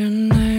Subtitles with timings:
[0.00, 0.57] And I.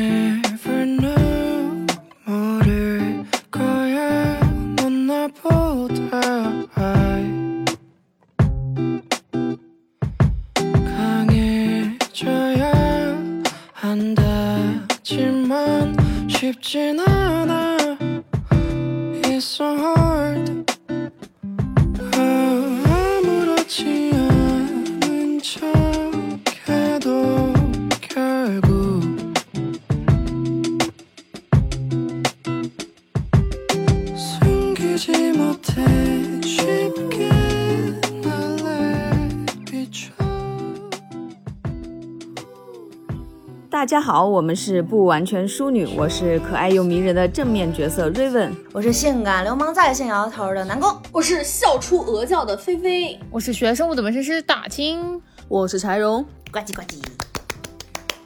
[43.90, 48.52] 家好，我们是不完全淑女，我是可爱又迷人的正面角色 Raven。
[48.72, 57.02] 我是性感流氓在线摇头的南宫，我是笑出鹅叫的菲菲，我是学生物的纹身师大清，我是柴荣，呱唧呱唧。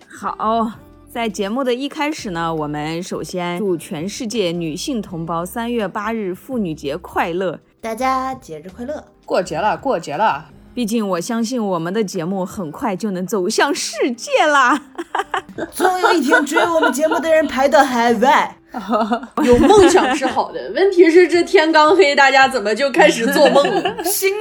[0.06, 0.70] 好，
[1.10, 7.58] 在节目的一开始呢，我们首先祝全世界女性同胞三月八日妇女节快乐。
[7.80, 9.02] 大家节日快乐！
[9.26, 10.44] 过节了，过节了。
[10.74, 14.82] 毕竟我相信我们的节目很快就能走向世界啦。
[15.72, 18.58] 总有一天，追我们节目的人排到海外。
[19.46, 24.04] 有梦想是好的， 问题是这天刚黑，大家怎么就开始做梦了？
[24.04, 24.34] 心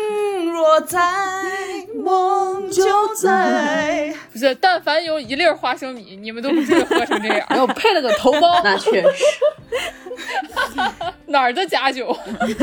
[0.50, 0.98] 若在，
[2.02, 4.14] 梦就在。
[4.32, 7.46] 不是，但凡有一粒儿花生米，你们都不至于喝成这样。
[7.48, 9.24] 然后配了个头孢， 那确实，
[11.26, 12.16] 哪儿的假酒？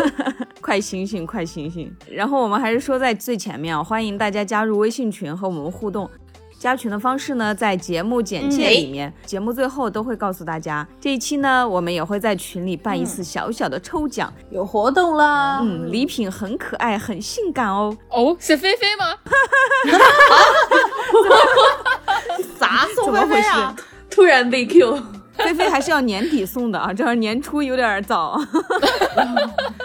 [0.62, 1.92] 快醒醒，快醒醒！
[2.08, 6.10] 然后我们还是说在最前面啊，欢迎大家加入微信群和我们互动。
[6.60, 10.86] 加群的方式呢，在节目简介里面，节目最后都会告诉大家。
[11.00, 15.60] 这一期呢，我们也会在群里办一次小小的抽奖，有活动啦。
[15.62, 17.98] 嗯，礼品很可爱，很性感哦。
[18.10, 19.16] 哦，是菲菲吗？
[22.60, 23.50] 咋送怎么回事？
[24.10, 25.02] 突然被 Q，
[25.38, 28.38] 菲菲还是要年底送的啊，这年初有点早。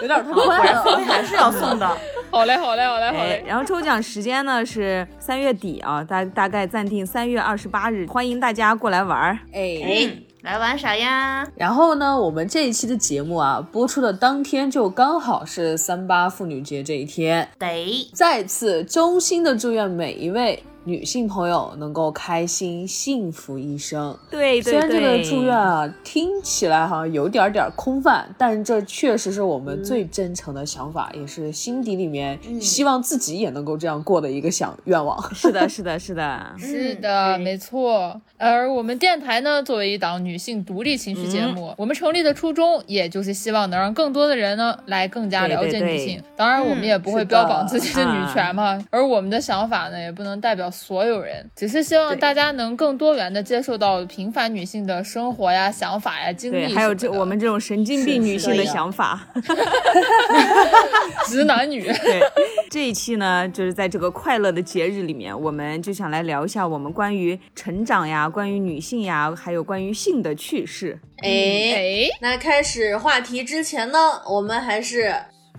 [0.01, 0.83] 有点太快了。
[0.83, 1.89] 菲菲还是要送的。
[2.35, 3.43] 好嘞，好嘞，好嘞，好哎嘞，。
[3.47, 9.39] 然后抽奖时间呢是三月底啊，大大概暂定三月二十八日，欢迎大家过来玩儿。
[9.53, 11.47] 哎，哎，来玩啥呀？
[11.55, 24.17] 然后呢，我们这一期的节目啊，播出的当天就刚好是三八妇女节这一天，得再次衷心的祝愿每一位女性朋友能够开心幸福一生。
[24.31, 35.21] 对对虽然这个，祝愿啊听起来好像有点点空泛，但这确实是我们最真诚的想法，也是心底里面希望自己也能够这样过的一个想愿望。
[35.33, 36.53] 是的， 是的，是的。
[36.57, 38.21] 是的，没错。
[38.37, 46.17] 而我们电台呢，作为一档女性独立情绪节目，我们成立的初衷，也就是希望能让更多的人呢，来更加了解女性。
[46.17, 48.85] 对对当然，我们也不会标榜自己的女权啊嘛。
[48.91, 56.73] 而我们的想法呢，也不能代表所有人，只是希望大家能更多元的接受到平凡女性的生活呀、想法呀、经历。
[56.73, 59.27] 还有这我们这种神经病女性的想法。
[61.25, 61.85] 直男女。
[62.03, 62.21] 对，
[62.69, 70.99] 这一期呢，就是在这个快乐的节日里面，我们就想来聊一下我们关于成长呀、关于女性呀，还有关于性的趣事。
[71.23, 73.97] 哎，哎，那开始话题之前呢，
[74.27, 75.15] 我们还是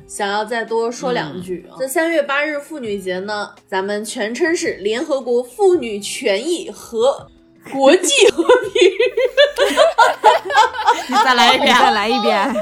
[0.07, 1.75] 想要再多说两句啊。
[1.79, 7.29] 这三月八日妇女节呢，咱们全称是联合国妇女权益和
[7.73, 8.73] 国际和平。
[11.09, 12.55] 你再来一遍再，来一遍，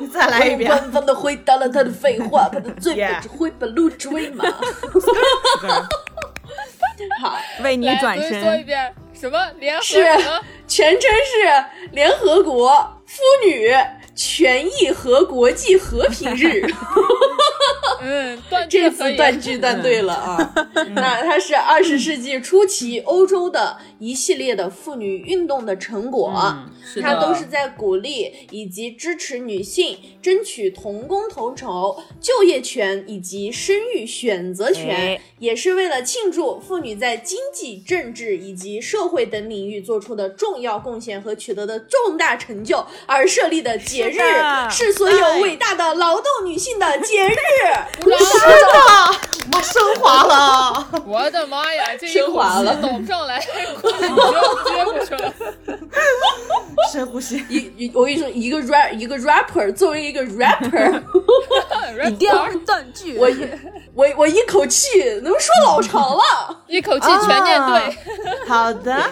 [0.00, 0.68] 你再来一遍。
[0.68, 4.44] 官方的回答了他的废话，他的嘴巴 Yeah 只会把路之为马。
[7.20, 8.66] 好，为你转来重新说一身。
[8.66, 10.02] 遍，什么联合是？
[10.66, 12.72] 全称是联合国
[13.06, 13.70] 妇女
[14.14, 16.62] 权益和国际和平日。
[18.04, 18.90] 嗯，断这。
[18.90, 20.54] 次断句断对了啊！
[20.94, 26.32] 那它是二十世纪初期欧洲的一系列的妇女运动的成果，
[27.02, 44.18] 它都是在鼓励以及支持女性争取同工同酬、就业权以及生育选择权，哎也是为了庆祝妇女在经济、政治以及社会等领域做出的重要贡献和取得的重大成就而设立的节日，
[44.70, 47.34] 是是所有伟大的劳动女性的节日。
[48.02, 48.10] 是
[48.72, 48.78] 的，
[49.52, 50.86] 我升华了。
[51.06, 53.40] 我的妈呀，这一口气升华了倒不上来，
[53.80, 55.32] 估计你就接不出来。
[56.92, 57.44] 深呼吸。
[57.48, 61.02] 一一，我跟你说，一个 rap 一个 rapper 作为一个 rapper，
[62.10, 63.16] 一定要是断句。
[63.18, 63.48] 我一
[63.94, 64.88] 我我一口气
[65.22, 66.22] 能说老长了。
[66.66, 67.80] 一口气全念对。
[67.80, 67.94] 啊
[68.48, 69.10] 好的。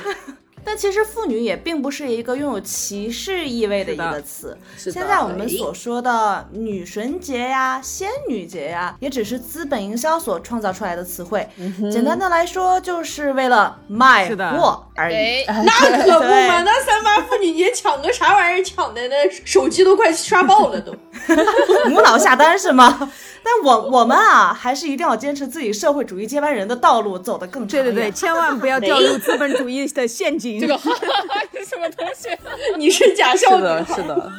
[0.64, 4.56] 但其实妇女也并不是一个拥有歧视意味的一个词。
[4.76, 11.48] 现在我们所说的女神节呀、仙女节呀，也只是资本营销所创造出来的词汇。
[11.90, 14.86] 简单的来说，就是为了卖货。
[14.94, 15.14] 而已。
[15.14, 15.72] 哎， 那
[16.04, 18.62] 可不嘛，那三八妇女节抢个啥玩意儿？
[18.62, 20.94] 抢的那手机都快刷爆了都。
[21.90, 23.10] 无脑下单是吗？
[23.44, 30.51] 但我我们啊，还是一定要坚持自己社会主义接班人的道路，走得更长对对对，千万不要掉入资本主义的陷阱。
[30.60, 32.28] 这个哈哈哈是什么东西？
[32.78, 34.32] 你是假笑女是的，是的。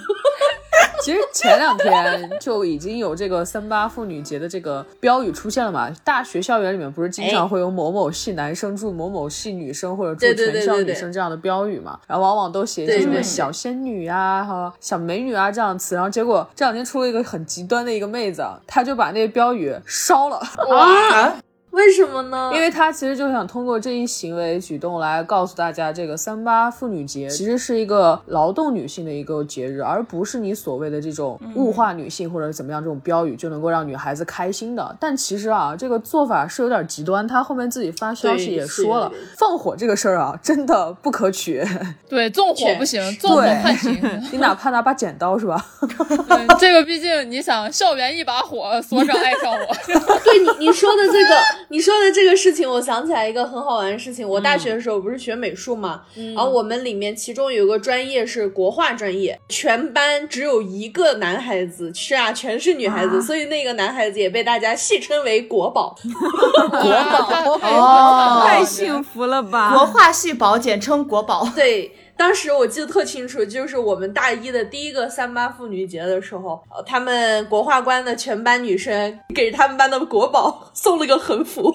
[1.01, 20.37] 其实前两天就已经有这个三八妇女节的这个标语出现了嘛，大学校园里面不是经常会有某某系男生祝某某系女生或者祝对对对全校女生这样的标语嘛，然后往往都写一些什么小仙女啊、哈小美女啊这样的词，然后结果这两天出了一个很极端的一个妹子，她就把那个标语烧了。
[20.37, 21.35] 啊！
[21.73, 22.51] 为什么呢？
[22.53, 34.95] 因为他其实就想通过这一行为举动来告诉大家，这个三八妇女节其实是一个劳动女性的一个节日，而不是你所谓的这种物化女性或者怎么样这种标语就能够让女孩子开心的。
[34.99, 37.27] 但其实啊，这个做法是有点极端。
[37.27, 41.65] 他后面自己发消息也说了放火这个事儿啊，真的不可取。
[42.07, 43.99] 对，纵火 不行， 纵火对判刑。
[44.31, 45.65] 你哪怕拿把剪刀是吧？
[45.81, 49.75] 对，这个毕竟你想，校园一把火，所长爱上我。
[50.23, 51.35] 对你你说的这个，
[51.73, 54.29] 你说的这个事情，我想起来一个很好玩的事情。
[54.29, 56.03] 我大学的时候不是学美术嘛，
[56.35, 65.95] 然后我们里面其中有个专业是国画专业，全班只有一个男孩子，是啊，全是女孩子，所以那个男孩子也被大家戏称为国宝。
[66.05, 69.73] 国宝哦太幸福了吧！
[69.73, 81.71] 国画系宝简称国宝，对，当时我记得特清楚，就是我们大一的第一个三八妇女节的时候，他们国画班的全班女生给他们班的国宝送了个横幅，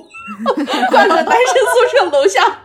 [0.90, 2.62] 挂在男生宿舍楼下，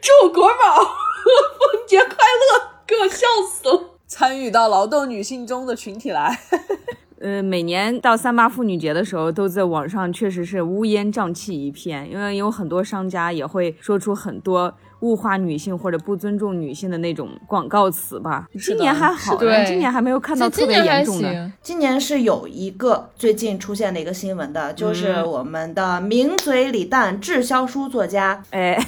[0.00, 3.90] 祝国宝 妇女节快乐，给我笑死了。
[4.06, 6.38] 参与到劳动女性中的群体来，
[7.18, 18.46] 呃，每年到三八妇女节的时候，都在网上确实是乌烟瘴气一片，因为有很多商家也会说出很多物化女性或者不尊重女性的那种广告词吧。
[18.60, 21.30] 今年还好是的呢，今年还没有看到特别严重的。
[21.30, 21.52] 行。
[21.62, 28.78] 今年是有一个最近出现的一个新闻的，就是我们的名嘴李诞滞销书作家哎，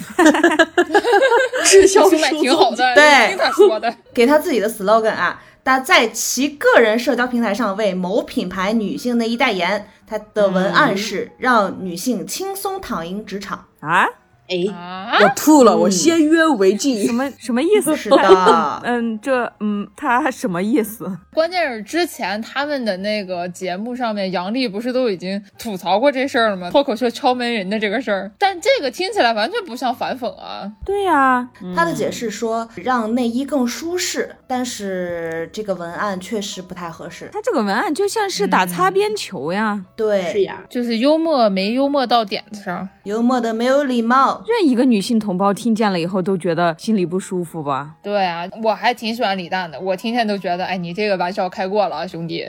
[1.63, 3.93] 滞销书卖书挺好的，对听他说的。
[4.13, 13.65] 给他自己的 slogan 啊，他在其个人社交平台上为某品牌女性内衣代言，他的文案是让女性轻松躺赢职场。
[13.81, 14.05] 啊，
[14.47, 17.11] 哎，啊，我吐了，我先约为敬什。
[17.11, 17.93] 么什么意思？
[17.97, 21.09] 是的，嗯，这嗯，他什么意思？
[21.33, 26.69] 关键是之前他们的那个节目上面，杨笠不是都已经吐槽过这事儿了吗？
[26.69, 30.71] 脱口秀敲门人的这个事儿，但这个听起来完全不像反讽啊。
[30.85, 37.29] 对呀、他的解释说让内衣更舒适，但是这个文案确实不太合适。
[37.33, 44.43] 他这个文案就像是打擦边球呀，是对，呀，就是幽默没幽默到点子上，幽默的没有礼貌。
[44.47, 47.91] 任一个女性同胞听见了以后都觉得心里不舒服吧？
[48.01, 52.45] 对啊，我还挺喜欢李诞的，我听见都觉得，哎，你这个玩笑开过了啊，兄弟。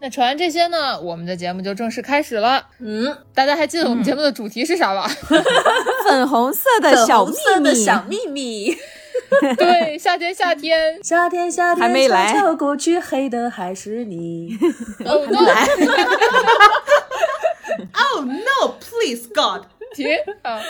[0.00, 2.64] 那传完这些呢，我们的节目就正式开始了。
[2.78, 5.06] 嗯，大家还记得我们节目的主题是啥吧？
[6.08, 8.76] 粉红色的小秘密，小秘密。
[9.58, 14.56] 对，夏天夏天，夏天，夏天，还没来悄悄过去，黑的还是你。
[15.04, 15.26] 哦
[17.90, 19.66] no，Oh no, please God！
[19.94, 20.06] 停
[20.42, 20.60] 啊！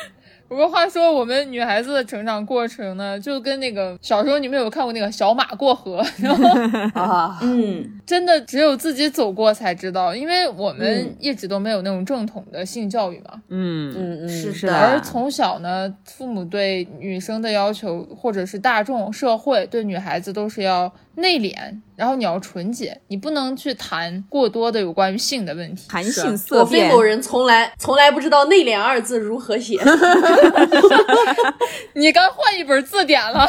[0.49, 6.49] 不过话说，我们女孩子的成长过程呢，就跟那个小时候你们有看过那个小马过河， 然后
[6.99, 13.43] 啊，嗯，真的只有自己走过才知道，因为我们嗯一直都没有那种正统的性教育嘛。
[13.49, 21.53] 嗯，嗯嗯，是是的而从小呢，父母对女生的要求，或者是大众社会对女孩子都是要内敛，
[21.97, 25.89] 然后你要纯洁，你不能去谈过多的有关于性的问题。
[25.89, 29.79] 谈性色变我非，某人从来从来不知道“内敛”二字如何写。
[31.95, 33.45] 你刚换一本字典了，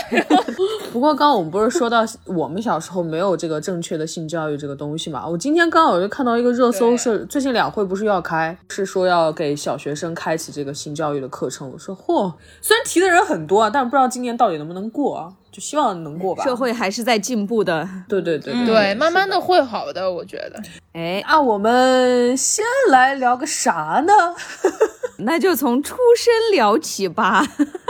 [0.91, 5.27] 不过刚刚我们不是说到我们小时候没有这个正确的性教育这个东西嘛？
[5.27, 11.71] 我今天刚好就看到一个热搜对是，最近两会不是要开，是说要给小学生开启这个性教育的课程。
[11.71, 15.33] 我说嚯，虽然提的人很多啊，但不知道今年到底能不能过啊？
[15.51, 16.43] 就希望能过吧。
[16.43, 17.87] 社会还是在进步的。
[18.07, 20.61] 对对对对，慢慢的会好的，我觉得。
[20.93, 24.13] 哎，那我们先来聊个啥呢？
[25.19, 27.45] 那就从出生聊起吧。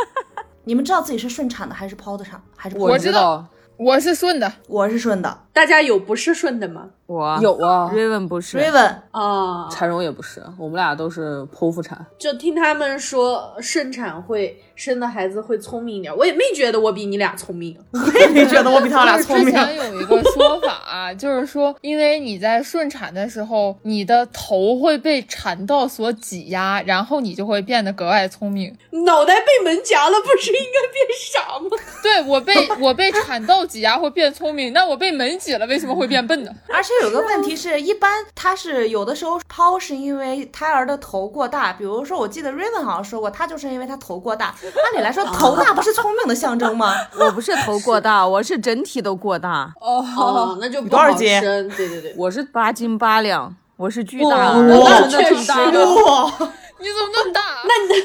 [0.65, 3.47] 你们知道自己是顺产的还是剖的产，还是剖我的知道知道，
[3.77, 6.87] 我是顺的，我是顺的大家有不是顺的吗？
[7.05, 12.05] 我有啊，Raven 不是，Raven 啊，柴荣也不是，我们俩都是剖腹产。
[12.17, 17.77] 就听他们说顺产会生的孩子会聪明一点，我也没觉得我比你俩聪明。
[17.91, 19.47] 我也没觉得我比他俩聪明。
[19.47, 28.73] 之前有一个说法、啊，就是说，因为你在顺产的时候，你的头会被产道所挤压，然后你就会变得格外聪明。
[29.05, 31.69] 脑袋被门夹了，不是应该变傻吗？
[32.01, 36.51] 对我被 我被产道挤压会变聪明，那我被门挤了，为什么会变笨呢？
[36.69, 44.47] 而且有个问题是，一般他是有的时候抛是因为胎儿的头过大，比如说我记得 Raven 好像说过，他就是因为他头过大。
[44.63, 46.93] 按理来说，头大不是聪明的象征吗？
[47.19, 51.41] 我不是头过大，我是整体都过大，哦，那就不好多少斤。
[51.41, 54.61] 对对对，我是八斤八两，我是巨大我。
[54.61, 55.55] 那确真的挺大
[56.81, 57.41] 你怎么那么大？
[57.65, 58.01] 那你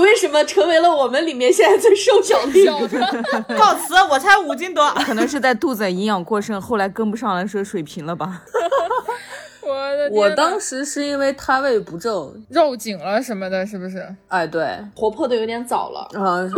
[0.00, 2.72] 为什么成为了我们里面现在最瘦小的一个？
[2.72, 4.88] 小的，告辞，我才五斤多。
[5.04, 8.42] 可能是在肚子营养过剩，后来跟不上来，说水平了吧？
[9.66, 14.06] 我的我当时是因为胎位不正，绕颈了什么的，是不是？
[14.28, 16.08] 哎，对，活泼的有点早了。
[16.14, 16.48] 嗯、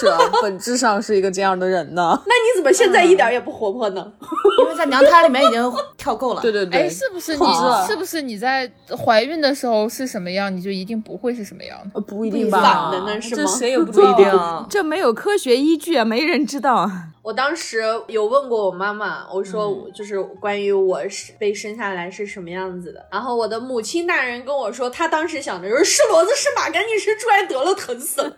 [0.00, 2.20] 是啊，本质上是一个这样的人呢。
[2.26, 4.12] 那你怎么现在一点也不活泼呢？
[4.60, 6.42] 因为在娘胎里面已经跳够了。
[6.42, 7.44] 对对对，哎，是不是你
[7.86, 8.70] 是不是你在
[9.04, 11.78] 怀孕的时候是什么样，你就一定不会是什么样？
[11.94, 12.90] 呃不一定吧？
[12.90, 14.12] 定呢是吗这谁也不知道。
[14.14, 14.66] 不一定。
[14.70, 16.90] 这没有科学依据啊，没人知道。
[17.26, 28.34] 我当时有问过我妈妈，我说就是关于我是被生下来是什么样子的，然后我的母亲大人跟我说，她当时想的就是是骡子是马，赶紧生出来得了，疼死了。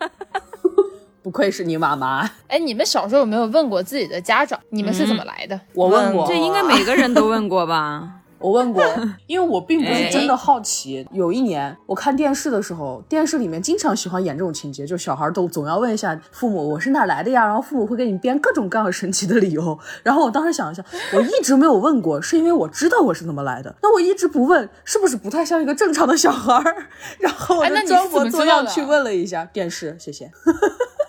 [1.23, 5.61] 不愧是你妈妈，哎，你们小时候有没有问过自己的家长，你们是怎么来的？
[5.75, 8.18] 我问过，这应该每个人都问过吧？
[8.41, 8.85] 我问过，
[9.27, 11.07] 因为我并不是哎真的好奇。
[11.13, 19.79] 有一年我看电视的时候，电视里面经常喜欢演这种情节，就小孩都总要问一下父母我是哪来的呀，然后父母会给你编各种各样神奇的理由。
[20.03, 23.75] 然后我当时想一下，我一直没有问过，是因为我知道我是怎么来的。
[23.83, 26.87] 那我一直不问，是不是不太像一个正常的小孩儿？
[27.19, 30.31] 然后我装模作样去问了一下电视，谢谢。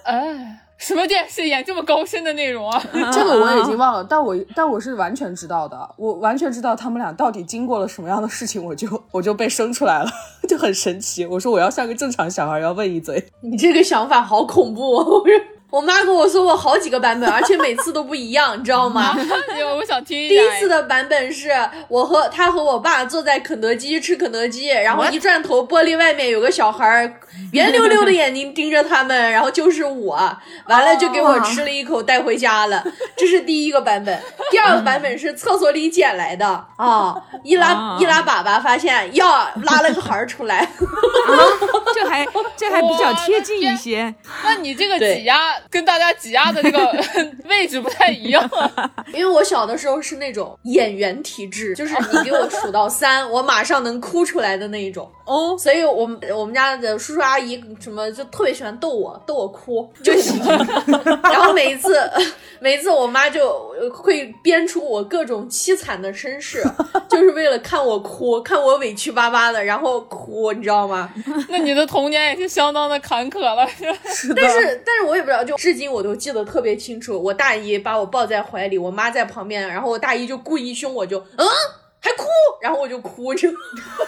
[0.04, 2.82] 哎，什么电视演这么高深的内容啊？
[3.14, 10.10] 这个我已经忘了，但我但我是完全知道的，我完全知道他们俩到底经过了什么样的事情，我就我就被生出来了，
[10.48, 11.26] 就很神奇。
[11.26, 13.24] 我说我要像个正常小孩，要问一嘴。
[13.42, 15.22] 你这个想法好恐怖哦！
[15.70, 19.16] 我妈跟我说过好几个版本，而且每次都不一样，你知道吗？
[19.78, 20.36] 我想听一下。
[20.36, 21.52] 第一次的版本是
[21.88, 27.14] 我和他和我爸坐在肯德基吃肯德基，然后一转头，玻璃外面有个小孩儿，
[27.54, 30.16] 圆溜溜的眼睛盯着他们，然后就是我，
[30.68, 32.84] 完了就给我吃了一口带回家了。
[33.16, 34.20] 这是第一个版本。
[34.50, 36.48] 第二个版本是厕所里捡来的
[36.78, 40.68] 啊，一拉啊一拉粑粑，发现呀拉了个孩儿出来。
[41.94, 42.26] 这还
[42.58, 44.14] 这还比较贴近一些。
[44.44, 47.04] 那你这个挤压跟大家挤压的那个
[47.50, 48.90] 位置不太一样啊。
[49.14, 55.10] 因为我小的时候是那种演员体质，就是你给我数到三， 我马上能哭出来的那一种。
[55.26, 60.40] 哦，所以我们我们家的叔叔阿姨什么就特别喜欢逗我，逗我哭就行。
[61.24, 62.10] 然后每一次
[62.60, 66.64] 每一次我妈就呃会编出我各种凄惨的身世，
[67.08, 71.12] 就是为了看我哭，看我委屈巴巴的，然后哭，你知道吗？
[71.48, 73.68] 那你的童年也是相当的坎坷了，
[74.12, 74.34] 是？
[74.34, 77.22] 但是但是我也不知道，就至今我都记得特别清楚。
[77.22, 81.48] 我大姨把我抱在怀里，我妈在旁边，然后我大姨就故意凶我就，嗯
[82.00, 82.26] 还哭，
[82.62, 83.50] 然后我就哭着，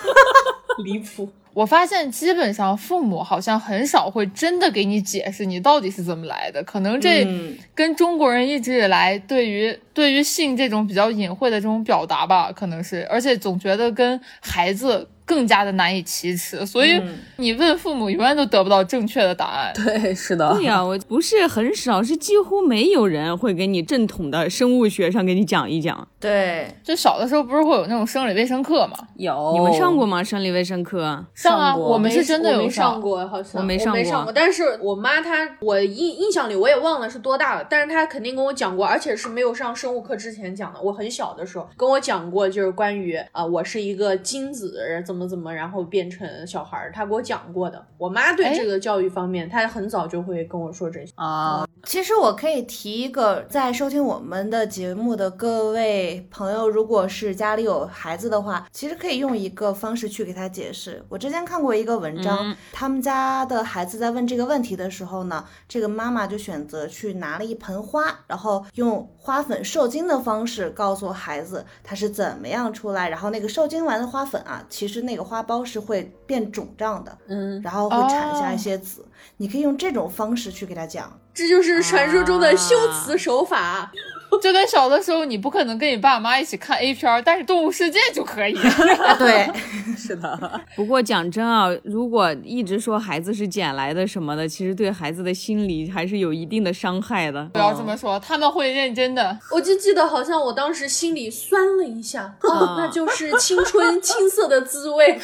[0.84, 1.28] 离谱。
[1.54, 17.02] 我发现基本上父母好像很少会真的给你解释你到底是怎么来的，可能这嗯跟中国人一直以来对于对于性这种比较隐晦的这种表达吧，可能是，而且总觉得跟孩子更加的难以启齿，所以
[17.38, 19.72] 你问父母永远都得不到正确的答案。
[19.74, 26.06] 对，是的对，呀、我不是很少，是几乎没有人会给你正统的生物学上给你讲一讲。
[26.20, 28.98] 对，就小的时候不是会有那种生理卫生课吗？
[29.16, 30.22] 有你们上过吗？
[30.22, 31.02] 生理卫生课？
[31.34, 34.34] 上啊，上我们是真的有上过，好像我没没上过过。
[34.34, 40.82] 但是我妈她，我印印象里我也忘了是多大了，但是她肯定跟我讲过，而且是没有上生物课之前讲的。
[40.82, 47.86] 我很小的时候跟我讲过，就是关于啊、我是一个精子怎么怎么，然后变成小孩儿，她给我讲过的。
[47.98, 51.12] 我妈对哎这个教育方面，她很早就会跟我说这些。
[51.16, 61.04] 啊，其实我可以提一个，在收听我们的节目的各位朋友，如果是家里有孩子的话，其实可以用一个方式去给他解释。
[61.10, 79.06] 我之前看过一个文章，嗯他们家的孩子在问这个问题的时候呢，这个妈妈就选择去拿了一盆花，然后用花粉受精的方式告诉孩子它是怎么样出来，然后那个受精完的花粉啊，其实那个花苞是会变肿胀的，嗯，然后会产下一些籽。
[79.38, 81.20] 你可以用这种方式去给他讲。
[81.34, 83.92] 这就是传说中的修辞手法。
[84.38, 88.56] 就跟小的时候你不可能跟你爸妈一起看 A 片儿，但是动物世界就可以。
[88.58, 89.50] 啊， 对，
[89.98, 90.40] 是的，
[90.76, 97.44] 不过讲真啊，如果一直说孩子是捡来的什么的，其实对孩子的心理还是有一定的伤害的。
[97.54, 99.38] 不要这么说，他们会认真的。
[99.52, 105.20] 我就记得好像我当时心里酸了一下，哦，那就是青春青涩的滋味。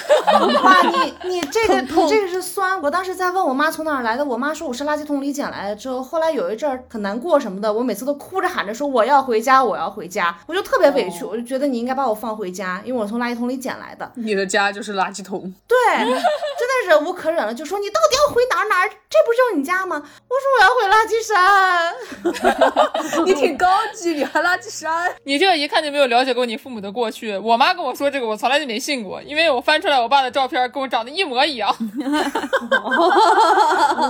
[0.63, 0.81] 哇，
[1.23, 2.81] 你你这个你这个是酸。
[2.81, 5.75] 我当时在问我妈从哪儿来的，我妈说我是垃圾桶里捡来的。
[5.75, 14.11] 之后后来有一阵儿很难过什么的，我每次都哭着喊着说我要回家，我要回家，我就特别委屈，我就觉得你应该把我放回家，因为我从垃圾桶里捡来的。
[14.15, 15.53] 你的家就是垃圾桶。
[15.67, 18.89] 对，真的忍无可忍了，就说你到底要回哪儿哪儿？
[19.09, 19.95] 这不就是你家吗？
[19.97, 21.93] 我说我要回垃圾山。
[23.25, 25.11] 你挺高级，你还垃圾山。
[25.23, 27.37] 你这个一看就没有了解过你父母的过去。
[27.37, 31.73] 我妈跟我说这个，我从来就没信过，因为我翻出来我爸的照片，跟我长得一模一样。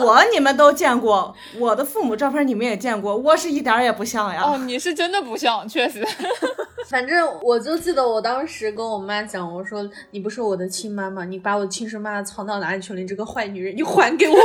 [0.01, 4.43] 我你们都见过，我的父母照片你们也见过，我是一点儿也不像呀。
[4.43, 6.05] 哦，你是真的不像，确实。
[6.87, 12.99] 反正我就记得我当时跟我妈讲，我说你不是我的亲妈妈，你把我亲生妈妈藏到哪里去了？
[12.99, 14.35] 你这个坏女人，你还给我！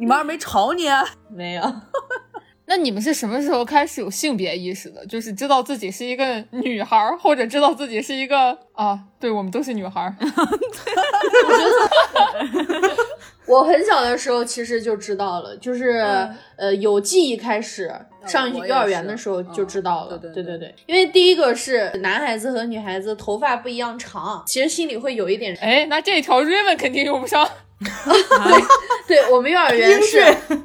[0.00, 0.88] 你妈没吵你？
[1.28, 1.62] 没有。
[2.64, 5.04] 那你们是什么时候开始有性别意识的？
[5.06, 8.98] 就是知道自己是一个女孩儿，或者知道自己是一个啊？
[9.18, 10.14] 对，我们都是女孩儿。
[13.46, 17.92] 我很小的时候其实就知道了，就是、呃有记忆开始
[18.24, 20.16] 上幼儿园的时候就知道了。
[20.16, 25.54] 嗯对对对对对，因为第一个是男孩子和女孩子头发不一样长，其实心里会有一点。
[25.60, 27.46] 哎，那这条 Raven 肯定用不上。
[29.08, 30.22] 对我们幼儿园是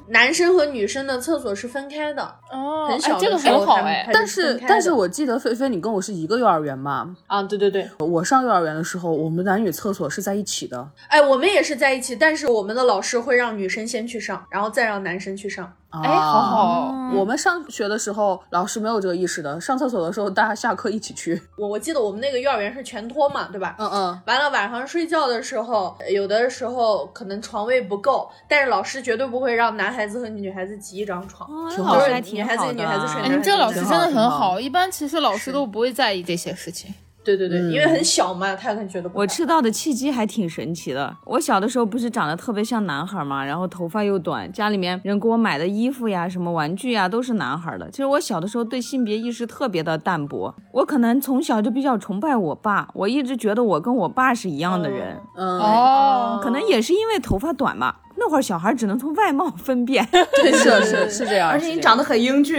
[0.10, 4.08] 男生和女生的厕所是分开的，哦很小哎，这个的时候很好哎。
[4.14, 7.16] 但是但是我记得菲菲，你跟我是一个幼儿园嘛？
[7.28, 10.88] 啊，对对对，我上幼儿园的时候，我们男女厕所是在一起的。
[11.08, 15.74] 哎，我们也是在一起，但是我们的老师会让女生先去上，然后再让男生去上。
[15.90, 16.94] 哎，好好。
[17.14, 19.60] 我们上学的时候，老师没有这个意识的。
[19.62, 21.42] 上厕所的时候，大家下课一起去。
[21.58, 23.76] 我我记得我们那个幼儿园是全托嘛，对吧？
[23.80, 31.50] 嗯嗯，完了，晚上睡觉的时候，有的时候可能床位不够，但是老师绝对不会让男孩子和女孩子挤一张床。
[31.50, 36.94] 哦，挺好女孩子女孩子睡你这个老师真的很好，一般其实老师都不会在意这些事情。
[37.26, 41.18] 对对对，嗯因为很小嘛，他可能觉得不我吃到的契机还挺神奇的。
[41.26, 47.90] 我小的时候不是长得特别像男孩嘛，然后头发又短，家里面人给我买的衣服呀、什么玩具呀都是男孩的。
[47.90, 58.02] 其实我小的时候对性别意识特别的淡薄，我可能从小就比较崇拜我爸，我一直觉得我跟我爸是一样的人，嗯，哦，可能也是因为头发短吧。
[58.26, 61.48] 那会儿小孩只能从外貌分辨， 对，是是是这样。
[61.48, 62.58] 而且你长得很英俊，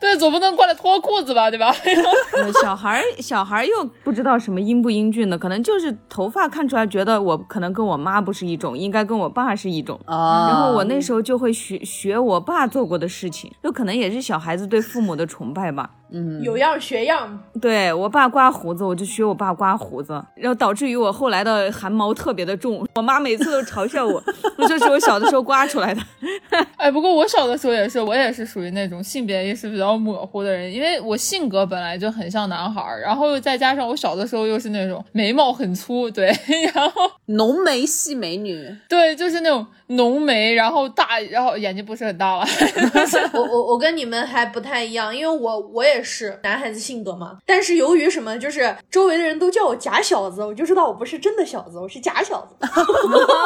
[0.00, 1.72] 对，总不能过来脱裤子吧，对吧？
[2.34, 10.00] 呃小孩小孩又不知道什么英不英俊的，可能就是头发看出来，觉得我可能跟我妈不是一种，应该跟我爸是一种。
[10.06, 15.88] 啊，然后我那时候就会学学我爸做过的事情，就可能也是小孩子对父母的崇拜吧。
[16.10, 17.38] 嗯，有样学样。
[17.60, 22.86] 对我爸刮胡子，我就学我爸刮胡子，然后导致于我后来的汗毛特别的重。
[22.94, 24.22] 我妈每次都嘲笑我，
[24.58, 26.00] 我这是我小的时候刮出来的。
[26.76, 36.26] 哎，不过我小的时候也是，我也是属于那种性别意识比较模糊的人，因为我性格本来就很像男孩，然后又再加上我小的时候又是那种眉毛很粗，对，
[36.74, 42.46] 然后浓眉细美女，对，就是那种浓眉，然后大，然后眼睛不是很大了，
[43.32, 52.54] 我我我跟你们还不太一样，因为我我也是男孩子性格嘛，但是由于什么，就是周围的人都叫我假小子，我就知道我不是真的小子，我是假小子。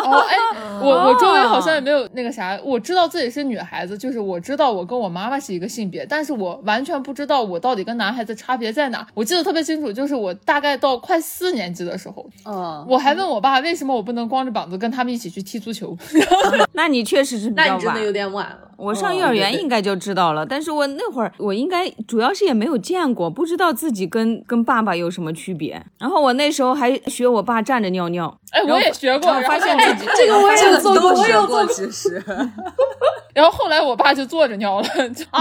[0.04, 0.36] 哦，哎，
[0.80, 9.06] 我我周围好像也没有那个啥，我知道自己是女孩子，就是我知道我跟我妈妈是一个性别，但是我完全不知道我到底跟男孩子差别在哪。
[9.14, 15.96] 我记得特别清楚，就是我大概到快四年级的时候，嗯，我还问我爸为什么我不能光着膀子跟他们一起去踢足球。
[16.72, 17.98] 那你确实是那你真的。
[18.08, 18.67] 有点晚了。
[18.78, 25.84] 我上幼儿园应该就知道了，但是我那会儿我应该主要是也没有见过，不知道自己跟跟爸爸有什么区别。
[25.98, 31.66] 然后我那时候还学我爸站着尿尿，哎，我也学过，然后发现自己这个我也有做过，我有做过。
[31.66, 32.22] 其实。
[33.34, 35.24] 然后后来我爸就坐着尿了，就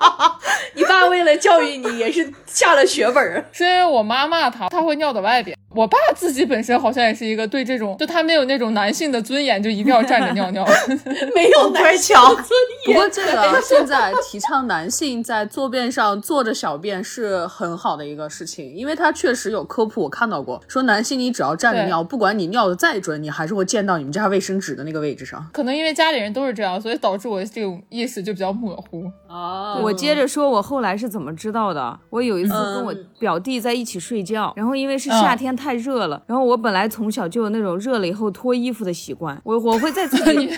[0.74, 3.44] 你爸为了教育你，也是下了血本儿。
[3.52, 5.56] 是因为我妈骂他，他会尿到外边。
[5.72, 10.66] 我爸自己本身好像也是一个对这种，就他没有那种男性的尊严，就一定要站着尿尿。
[11.32, 12.34] 没有男巧，
[12.84, 25.48] 不过这个现在提倡男性在坐便上坐着小便是很好的一个事情，因为他确实有科普，我看到过，说男性你只要站着尿，不管你尿的再准，你还是会溅到你们家卫生纸的那个位置上。
[25.52, 29.04] 可能因为家里人都是这样，所以导致我这种意识就比较模糊。
[29.28, 31.98] 哦我接着说，我后来是怎么知道的。
[32.10, 36.22] 我有一次跟我表弟在一起睡觉，然后因为是夏天太热了。
[36.26, 40.50] 然后我本来从小就有那种热了以后脱衣服的习惯，我我会在自己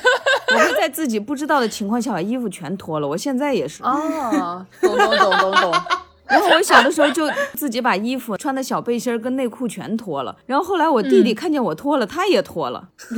[0.55, 3.09] 我会在自己不知道的情况下把衣服全脱了。
[3.09, 3.83] 我现在也是。
[3.83, 5.73] 哦，懂懂懂懂懂。
[6.25, 10.35] 然后我小的时候就自己把衣服穿的小背心跟内裤全脱了。
[10.47, 12.89] 然后后来我弟弟看见我脱了，他也脱了。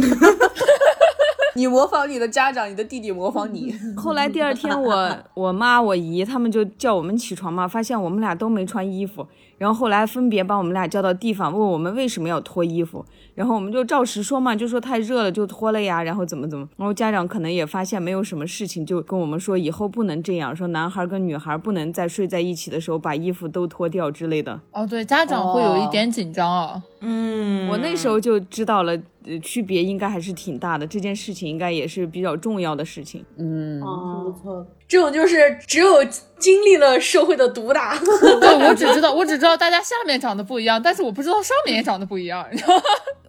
[1.57, 3.75] 你模仿你的家长，你的弟弟模仿你。
[3.97, 9.27] 后来第二天我 我妈我姨他们就叫我们起床嘛，发现我们俩都没穿衣服。
[9.57, 13.05] 然后后来分别把我们俩叫到地方，问我们为什么要脱衣服。
[13.35, 16.69] 然后我们就照实说嘛，就说太热了就脱了呀，然后怎么怎么。
[16.77, 24.61] 然后家长可能也发现没有什么事情，就跟我们说以后不能这样，说男孩跟女孩不能在睡在一起的时候把衣服都脱掉之类的。
[24.71, 26.83] 哦，对，家长会有一点紧张啊。
[27.01, 33.23] 嗯，我那时候就知道了，呃，区别应该还是挺大的，这件事情应该也是比较重要的事情。
[33.37, 36.03] 嗯，哦，不错，这种就是只有
[36.39, 37.99] 经历了社会的毒打。
[38.41, 42.47] 对，我只知道，我只知道大家下面长得不一样，但是我不知道上面也长得不一样。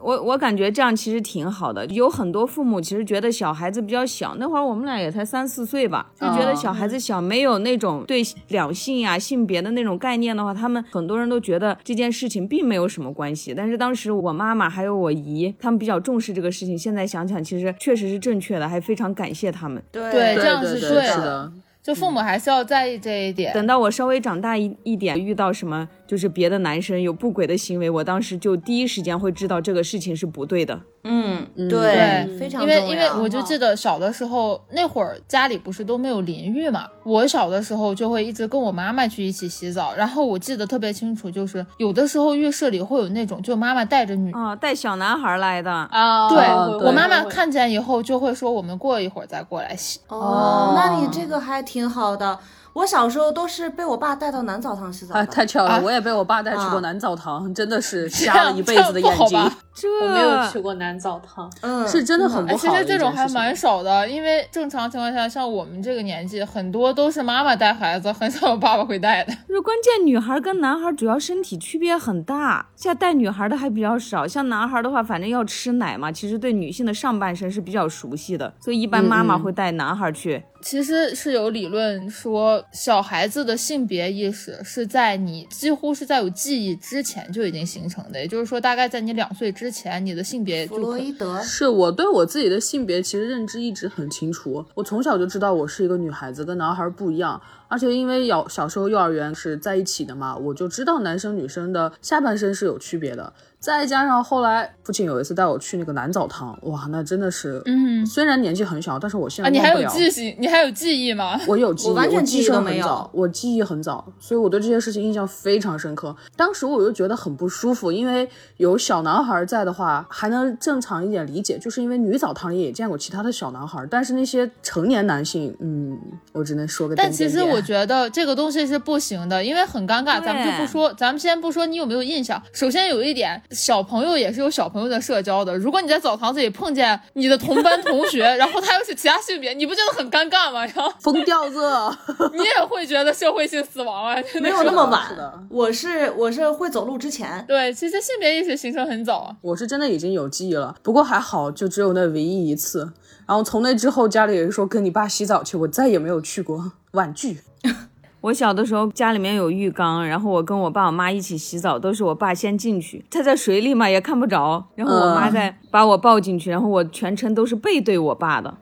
[0.06, 13.52] 我我感觉这样其实挺好的，有很多父母其实觉得小孩子比较小，那会儿我们俩也才三四岁吧，就觉得小孩子小没有那种对两性呀、性别的那种概念的话，他们很多人都觉得这件事情并没有什么关系。
[13.58, 19.82] 但是当时我妈妈还有我姨他们比较重视这个事情，现在想想其实确实是正确的，还非常感谢他们。
[19.91, 21.52] 对对这样是对的。
[21.82, 23.54] 就父母还是要在意这一点。
[23.54, 30.80] 等到我稍微长大一一点，遇到什么就是别的男生有不轨的行为，我当时就第一时间会知道这个事情是不对的。
[31.08, 44.32] 嗯，嗯对对，非常因为重要因为我就记得小的时候那会儿家里不是都没有淋浴嘛，我小的时候就会一直跟我妈妈去一起洗澡，然后我记得特别清楚，就是有的时候浴室里会有那种就妈妈带着女。
[44.32, 50.00] 啊，带小男孩来的，啊，哦对我妈妈看见以后就会说，我们过一会儿再过来洗。
[50.08, 52.39] 哦，那你这个还挺好的。
[52.76, 56.80] 我小时候都是被我爸带到男澡堂洗澡啊，太巧了，啊我也被我爸带去过啊。
[56.82, 61.52] 男澡堂，真的是瞎了一辈子的眼睛这没有去过男澡堂。
[61.62, 69.34] 嗯，是真的很哎，不好其实这种还蛮少的，因为正常情况下，像我们这个年纪，很多都是妈妈带孩子，很少有爸爸会带的。
[69.48, 74.26] 就是关键，女孩跟男孩主要身体区别很大，现在带女孩的还比较少。
[74.26, 80.42] 像男孩的话，反正要吃奶嘛，其实对女性的上半身是比较熟悉的，所以一般妈妈会带男孩去。
[80.62, 91.41] 其实是有理论说，小孩子的性别意识是在你几乎是在有记忆之前就已经形成的，也就是说，大概在你两岁之前，你的性别弗就可洛伊德。
[91.41, 97.41] 是我对我自己的性别其实认知一直很清楚，我从小就知道我是一个女孩子，跟男孩不一样。
[97.76, 103.34] 而且因为小小时候幼儿园是在一起的嘛，我就知道男生女生的下半身是有区别的。
[103.60, 111.38] 再加上后来父亲有一次带我去那个男澡堂，哇，那真的是，嗯虽然年纪很小，但是我现在啊，你还有记性，你还有记忆吗？
[111.50, 116.16] 我有记忆，我完全记忆都没有很早，我记忆很早，所以我对这些事情印象非常深刻。
[116.38, 125.98] 当时我就觉得很不舒服，因为有小男孩在的话，还能正常一点理解，就是因为女澡堂里也见过其他的小男孩，但是那些成年男性，嗯，
[126.34, 127.32] 我只能说个点点点但。
[127.32, 130.23] 其实我觉得这个东西是不行的，因为很尴尬。
[130.23, 132.41] 咱们就不说，咱们先不说你有没有印象。
[132.54, 135.58] 首先有一点，小朋友也是有小朋友的社交的。
[135.58, 140.65] 如果你在澡堂子里碰见你的同班同学， 然后他又是其他性别，你不觉得很尴尬吗？
[140.65, 141.60] 然后疯掉子，
[142.34, 149.36] 你也会觉得社会性死亡啊，没有那么晚的，我是我是会走路之前，对，其实性别意识形成很早啊。
[149.41, 152.91] 我是真的已经有记忆了，不过还好，就只有那唯一一次。
[153.28, 156.73] 然后从那之后，家里人说跟你爸洗澡去，我再也没有去过。
[156.91, 157.39] 婉拒。
[158.21, 165.32] 我小的时候家里面有浴缸，然后我跟我爸我妈一起洗澡，都是我爸先进去，他在水里嘛也看不着，然后我妈嗯。
[165.32, 168.58] 再把我抱进去，然后我全程都是背对我爸的。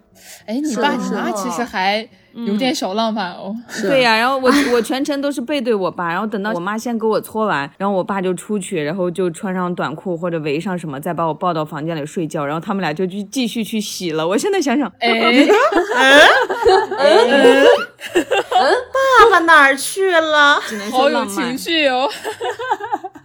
[0.45, 3.55] 哎，你爸你妈其实还有点小浪漫哦。
[3.81, 14.27] 对呀、然后我 我全程都是背对我爸，然后等到我妈先给我搓完，然后我爸就出去，然后就穿上短裤或者围上什么，再把我抱到房间里睡觉，然后他们俩就去继续去洗了。
[14.27, 15.47] 我现在想想，哎，
[18.13, 20.59] 爸爸哪儿去了？
[20.67, 21.57] 只能好有情。
[21.57, 22.09] 绪哦。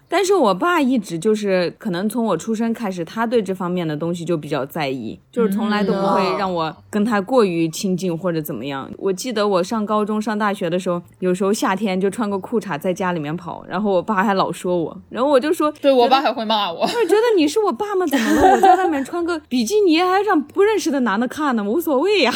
[0.09, 8.91] 但是我爸一直就是，可能从我出生开始，他对这方面的东西就比较在意，就是从来都不会让我跟他过于亲近或者怎么样。
[8.97, 16.81] 我记得我上高中、上大学的时候，有时候夏天就穿个裤衩在家里面跑，然后我爸还老说我，然后我就说，对我爸还会骂我。
[16.81, 18.07] 我觉得你是我爸吗？
[18.07, 18.53] 怎么了？
[18.53, 22.33] 我在外面穿个比基尼还让不认识的男的看呢，无所谓呀，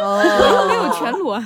[0.00, 1.42] 又，没有全裸。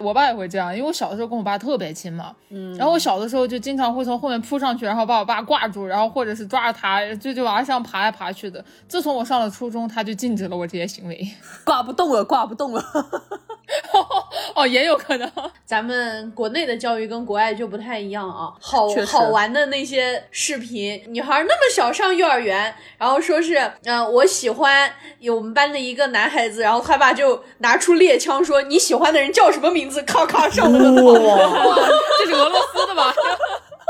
[0.00, 8.64] 我爸也会这样，因为我小的时候跟我爸特别亲嘛，嗯，然后我小的时候就经常会从后面扑上去，然后把我爸挂住，然后或者是抓着他，就就往上爬来爬去的。
[8.88, 11.26] 自从我上了初中，他就禁止了我这些行为。
[11.64, 12.84] 挂不动了，挂不动了。
[14.54, 15.30] 哦，也有可能。
[15.64, 24.90] 咱们国内的教育跟国外就不太一样啊，好好玩的那些视频，女孩那么小上幼儿园，然后说是，嗯、我喜欢
[25.20, 31.74] 有我们班的一个男孩子，然后他爸就拿出猎枪说你喜欢的人叫什么名字，咔咔上了个膛，
[32.18, 33.14] 这是俄罗斯的吧？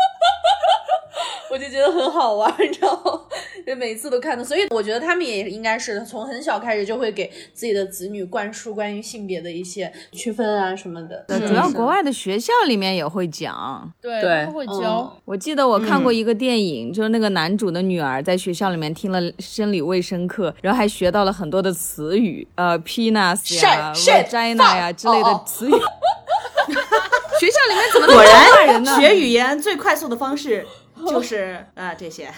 [1.50, 3.20] 我就觉得很好玩，你知道吗？
[3.66, 11.24] 就每次都看的，所以我觉得他们也应该是从很小开始就会给自己的子女灌输关于性别的一些区分啊什么的。
[11.46, 13.92] 主要国外的学校里面也会讲。
[14.00, 15.16] 对，他会教。
[15.24, 25.74] 我记得我看过一个电影，就是那个男主的女儿在学校里面听了生理卫生课，然后还学到了很多的词语，呃，penis 呀、vagina 呀之类的哦哦词语。
[27.40, 28.90] 学校里面怎么那么果多骂人呢？
[28.90, 30.66] 然学语言最快速的方式
[31.08, 32.30] 就是啊、这些。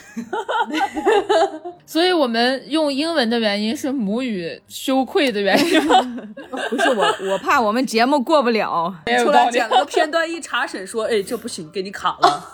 [1.84, 6.00] 所以我们用英文的原因是母语羞愧的原因吗？
[6.70, 8.94] 不是我，我怕我们节目过不了。
[9.22, 9.50] 出来。
[9.50, 12.44] 剪了个片段，一查审说，哎，这不行，给你卡了。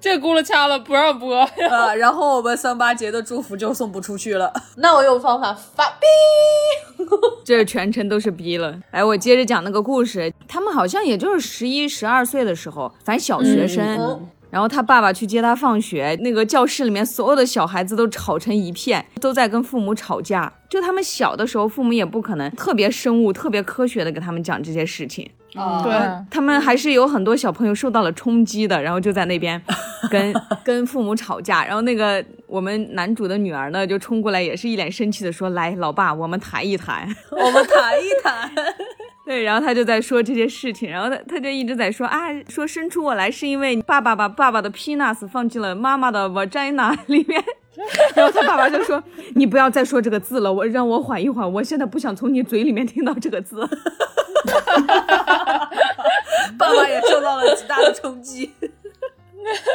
[0.00, 1.40] 这轱辘掐了不让播。
[1.70, 4.52] 啊，然后我们三八节的祝福就送不出去了。
[4.76, 7.04] 那我有方法发逼，
[7.44, 8.78] 这全程都是逼了。
[8.90, 13.96] 哎，我接着讲那个故事，他们好像也就是十一、十二岁的时候，反正小学生。
[13.98, 20.52] 嗯然后他爸爸去接他放学，那个教室里面所有的小孩子都吵成一片，都在跟父母吵架。
[20.68, 25.30] 就他们小的时候，父母也不可能特别生物、特别科学的给他们讲这些事情。
[25.54, 25.92] 啊对，
[26.28, 29.62] 他们还是有很多小朋友受到了冲击的，然后就在那边
[30.10, 31.64] 跟 跟父母吵架。
[31.64, 38.50] 然后那个我们男主的女儿呢，就冲过来，也是一脸生气的说：“来，老爸，我们谈一谈。”我们谈一谈。
[39.30, 47.40] 对，然后他就在说这些事情，然后他他就一直在说啊，说生出我来是因为爸爸把爸爸的 penis 放进了妈妈的 vagina 里面，
[48.16, 49.00] 然后他爸爸就说
[49.36, 53.64] 你不要再说这个字了，我让我缓一缓，我现在不想从你嘴里面听到这个字。
[56.58, 58.50] 爸爸也受到了极大的冲击。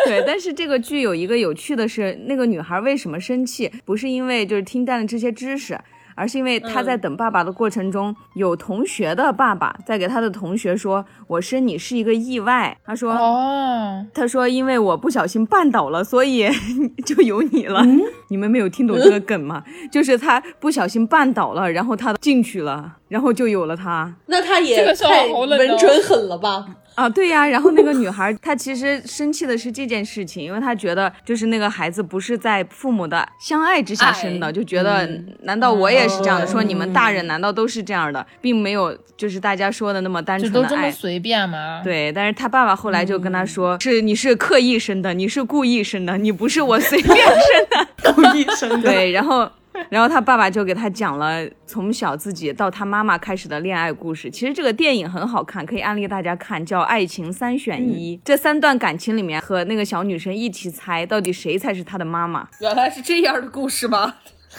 [0.05, 3.71] 对，但是这个剧有一个有趣的是，那个女孩为什么生气？
[3.85, 5.79] 不是因为就是听淡了这些知识，
[6.15, 16.47] 而是因为他在等爸爸的过程中，有同学的爸爸在给他的同学说：“我生你是一个意外。”他说：“哦，他说：“因为我不小心绊倒了，所以
[17.05, 17.83] 就有你了。
[18.29, 19.63] 你们没有听懂这个梗吗？
[19.91, 26.65] 就是他不小心绊倒了，然后他进去了，然后就有了他那他也太稳准狠了吧？
[26.95, 27.45] 啊，对呀。
[27.47, 35.07] 然后那个女孩她其实生气的是这件事情，因为她觉得就是那个孩子不是在父母的相爱之下生的，就觉得
[35.43, 36.47] 难道我也是这样的？
[36.47, 41.81] 说你们大人难道都是这样的，并没有就是大家说的那么单就都纯的爱。”这么随便吗？
[41.83, 47.35] 对，但是他爸爸后来就跟他说：“是你是刻意生的，你是故意生的，你不是我随便生
[47.69, 47.87] 的。
[48.13, 48.89] 故意生”的。
[48.89, 49.49] 对，然后，
[49.89, 54.29] 然后他爸爸就给他讲了从小自己到他妈妈开始的恋爱故事。
[54.29, 58.17] 其实这个电影很好看，可以安利大家看，叫《爱情三选一》。
[58.23, 62.47] 这三段感情里面，和那个小女生一起猜到底谁才是她的妈妈。
[62.59, 64.15] 原来是这样的故事吗？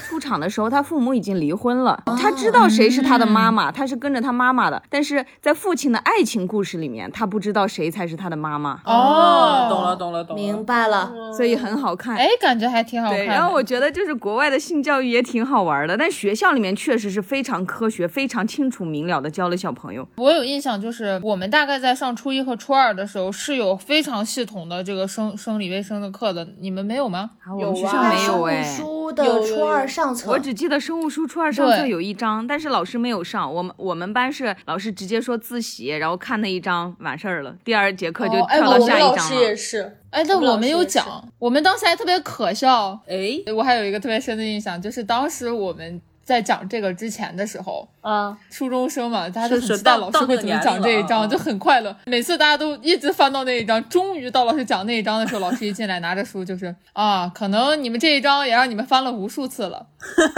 [0.09, 4.83] 出场的时候，他父母已经离婚了，他知道谁是他的妈妈，他是跟着他妈妈的。
[4.89, 8.81] 但是在父亲的爱情故事里面，他不知道谁才是他的妈妈。
[8.85, 10.43] 哦，懂了，懂了，懂了。
[10.43, 12.17] 明白了，所以很好看。
[12.17, 13.25] 哎，感觉还挺好看。
[13.25, 20.07] 然后我觉得就是国外的性教育也挺好玩的，但学校里面确实是非常科学、非常清楚明了的教了小朋友。
[20.17, 27.31] 我有印象，就是我们大概在上初一和初二的时候是有非常系统的这个生生理卫生的课的，你们没有吗？
[27.45, 28.63] 啊，我们学校啊没有哎。
[28.63, 33.53] 书的有有初二有上册，我只记得生物书初二上册有一章，但是老师没有上。
[33.55, 39.55] 我们我们班是老师直接说自习，然后看那一章完事儿了，第二节课就跳到下一章老师也。
[39.55, 41.07] 是，哎，但我们有讲，
[41.38, 42.99] 我们当时还特别可笑。
[43.07, 51.97] 哎，我还有一个特别深的印象，就是当时我们在讲这个之前的时候，啊，初中生嘛，大家都很期待老师会怎么讲这一章，啊就很快乐。
[52.07, 59.87] 每次大家都一直翻到那一章，终于到老师讲那一章的时候，老师一进来拿着书就是啊，可能你们这一章也让你们翻了无数次了，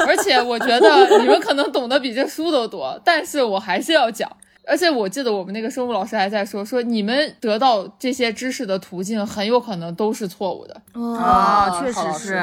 [0.07, 4.31] 而且我觉得你们可能懂得比这书都多，但是我还是要讲。
[4.68, 10.74] 而且我记得我们那个生物老师还在说，说你们得到这些知识的途径很有可能都是错误的。
[11.16, 12.42] 啊，哦，确实是。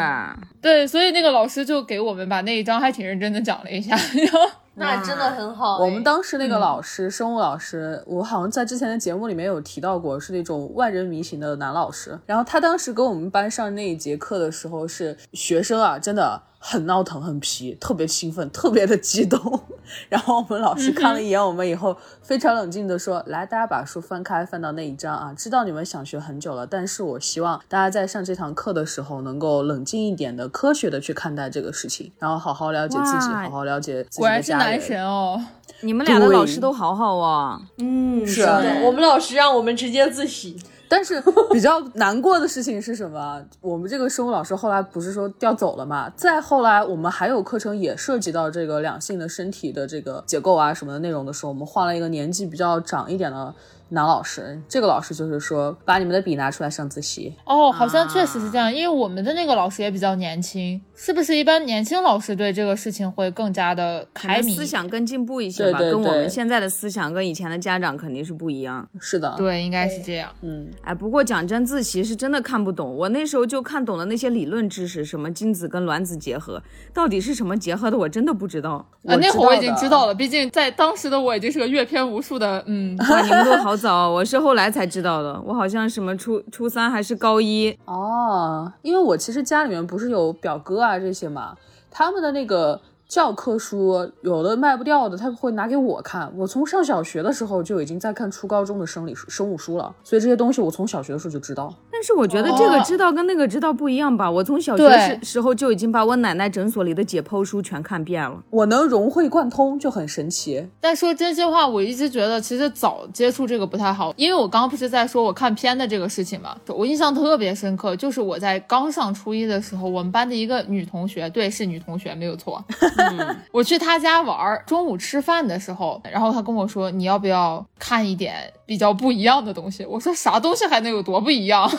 [0.60, 3.96] 对，所以那个老师就给我们把那一章还挺认真的讲了一下。
[3.96, 4.40] 然后
[4.74, 5.86] 那真的很好哎。
[5.86, 12.20] 我们当时那个老师，生物老师，我好像在之前的节目里面有提到过，是那种万人迷型的男老师。
[12.26, 19.62] 然后他当时给我们班上那一节课的时候，是学生啊，真的很闹腾、很皮，特别兴奋、特别的激动。
[20.10, 25.32] 然后我们老师看了一眼我们以后，非常冷静的说：“来，大家把书翻开，翻到那一章啊。
[25.38, 35.40] 知道你们想学很久了，但是我希望大家在上这堂课的时候，能够冷静一点的、科学的去看待这个事情，然后好好了解自己，好好了解自己果然是男神哦。
[35.82, 37.62] 你们俩的老师都好好啊。
[37.78, 40.58] 嗯，是啊的我们老师让我们直接自习，
[40.96, 43.44] 但是比较难过的事情是什么？
[43.60, 46.10] 我们这个生物老师后来不是说调走了嘛？
[46.16, 53.54] 再后来，我们还有课程也涉及到这个两性的身体的这个结构啊什么的内容的时候，我们换了一个年纪比较长一点的
[53.90, 54.62] 男老师。
[54.68, 57.34] 这个老师就是说，把你们的笔拿出来上自习。
[57.46, 61.36] 哦，好像确实是这样，因为我们的那个老师也比较年轻，是不是？
[61.36, 68.88] 一般年轻老师对这个事情会更加的开明，思想更进步一些吧，对对跟我们现在的思想跟以前的家长肯定是不一样。
[69.00, 70.30] 是的，，对，应该是这样。
[70.42, 72.96] 嗯，哎，不过讲真，自习是真的看不懂。
[72.96, 76.62] 我那时候就看懂了那些理论知识，什么精子跟卵子结合，
[76.94, 78.74] 到底是什么结合的，我真的不知道。
[79.06, 85.42] 啊，那会儿我已经知道了，毕竟在当时的我已经是个阅片无数的，嗯， 哇，你们都好早，我是后来才知道的。
[85.46, 91.56] 我好像什么初初三还是高一，哦，因为我其实家里面不是有表哥啊这些嘛，
[91.90, 96.32] 他们的那个教科书有的卖不掉的，他会拿给我看。
[96.36, 101.74] 我从上小学的时候就已经在看初高中的生理书生物书了，所以这些东西我从小学的时候就知道。
[101.92, 104.30] 但是我觉得这个哦知道跟那个知道不一样吧。
[104.30, 108.44] 我从小学对时时候就已经把我奶奶诊所里的解剖书全看遍了。
[108.50, 110.68] 我能融会贯通就很神奇。
[110.82, 122.64] 但说真心话，我一直觉得其实早接触这个不太好，因为我刚刚不是在说我看片的这个事情嘛，我印象特别深刻，就是我在刚上初一的时候，我们班的一个女同学，对，是女同学，没有错，
[123.52, 129.86] 我去他家玩儿，中午吃饭的时候，然后他跟我说，你要不要看一点比较不一样的东西？
[129.86, 131.70] 我说啥东西还能有多不一样？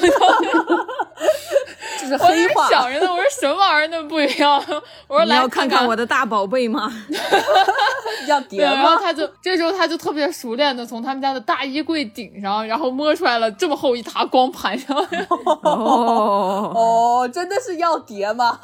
[1.99, 4.63] 这是我在黑话，想着呢，我说什么玩意儿那不一样？
[5.09, 6.93] 我说来你要看看看我的大宝贝吗？
[7.09, 8.99] 对，要叠然后吗？
[9.03, 15.07] 他就这时候他就特别熟练的从他们家的大衣柜顶上，然后摸出来了这么厚一沓光盘，然后
[15.63, 18.59] 哦，哦，真的是要叠吗？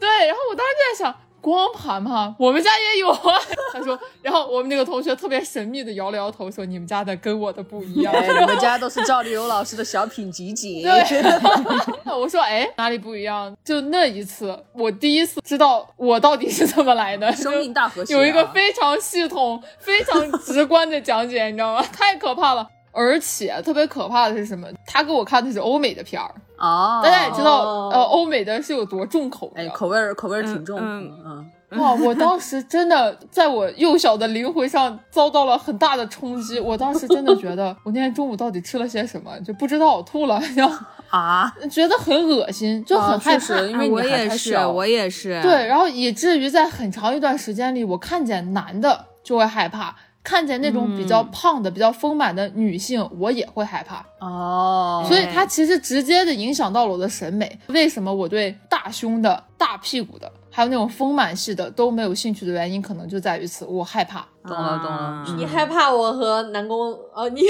[0.00, 1.14] 对，然后我当时就在想。
[1.42, 3.36] 光盘嘛，我们家也有啊。
[3.74, 8.14] 他说，然后我们那个同学特别神秘的摇了摇头，说：“你们家的跟我的不一样。
[8.14, 10.84] 哎，你们家都是赵丽蓉老师的小品集锦。
[12.06, 17.32] 我说：“哎，哪里不一样？”就那一次，我第一次知道我到底是怎么来的。
[17.32, 21.82] 生命大和谐啊有一个非常系统、非常直观的讲解，你知道吗？
[21.92, 22.68] 太可怕了。
[22.94, 24.68] 而且特别可怕的是什么？
[24.86, 26.30] 他给我看的是欧美的片儿，
[26.62, 29.60] 哦，大家也知道，哦呃，欧美的是有多重口的。
[29.60, 30.78] 哎，口味儿口味儿挺重。
[30.80, 31.94] 嗯嗯哇！
[31.94, 36.60] 我当时真的在我幼小的灵魂上遭到了很大的冲击。
[36.60, 43.38] 我当时真的觉得， 我那天中午到底吃了些什么，就不知道我吐了，然后啊，觉得很恶心，就很啊害怕。
[43.38, 45.40] 确实因为哎我也是，我也是。
[45.40, 54.04] 对，然后以至于在很长一段时间里，我看见男的就会害怕，看见那种比较胖的、比较丰满的女性，我也会害怕。
[54.20, 57.58] 哦，所以它其实直接的影响到了我的审美。
[57.68, 64.24] 为什么我对大胸的、大屁股的，还有那种丰满系的都没有兴趣的原因，可能就在于此，我害怕。
[64.46, 67.28] 懂了懂了你害怕我和南宫哦？
[67.30, 67.42] 你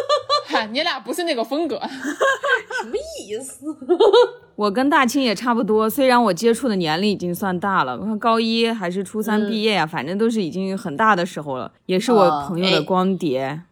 [0.46, 1.80] 嗨，你俩不是那个风格。
[1.80, 3.64] 什么意思？
[4.56, 13.62] 我跟大清也差不多，虽然我接触的年龄已经算大了，我看高一还是初三毕业呀、反正都是已经很大的时候了，也是我哦朋友的哎光碟。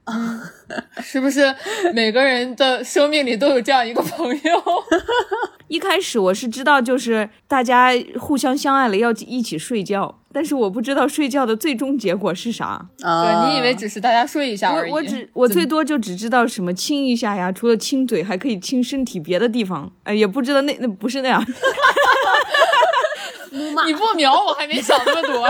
[1.02, 1.54] 是不是
[1.92, 4.62] 每个人的生命里都有这样一个朋友？
[5.68, 12.88] 一开始我是知道，就是大家互相相爱了要一起睡觉，但是我不知道睡觉的最终结果是啥。
[13.02, 14.90] 啊对你以为只是大家睡一下而已？
[14.90, 21.44] 我我只我最多就只知道什么亲一下呀，除了亲嘴还可以亲身体别的地方，哎，也不知道那那不是那样，
[23.86, 25.48] 你不瞄我还没想那么多。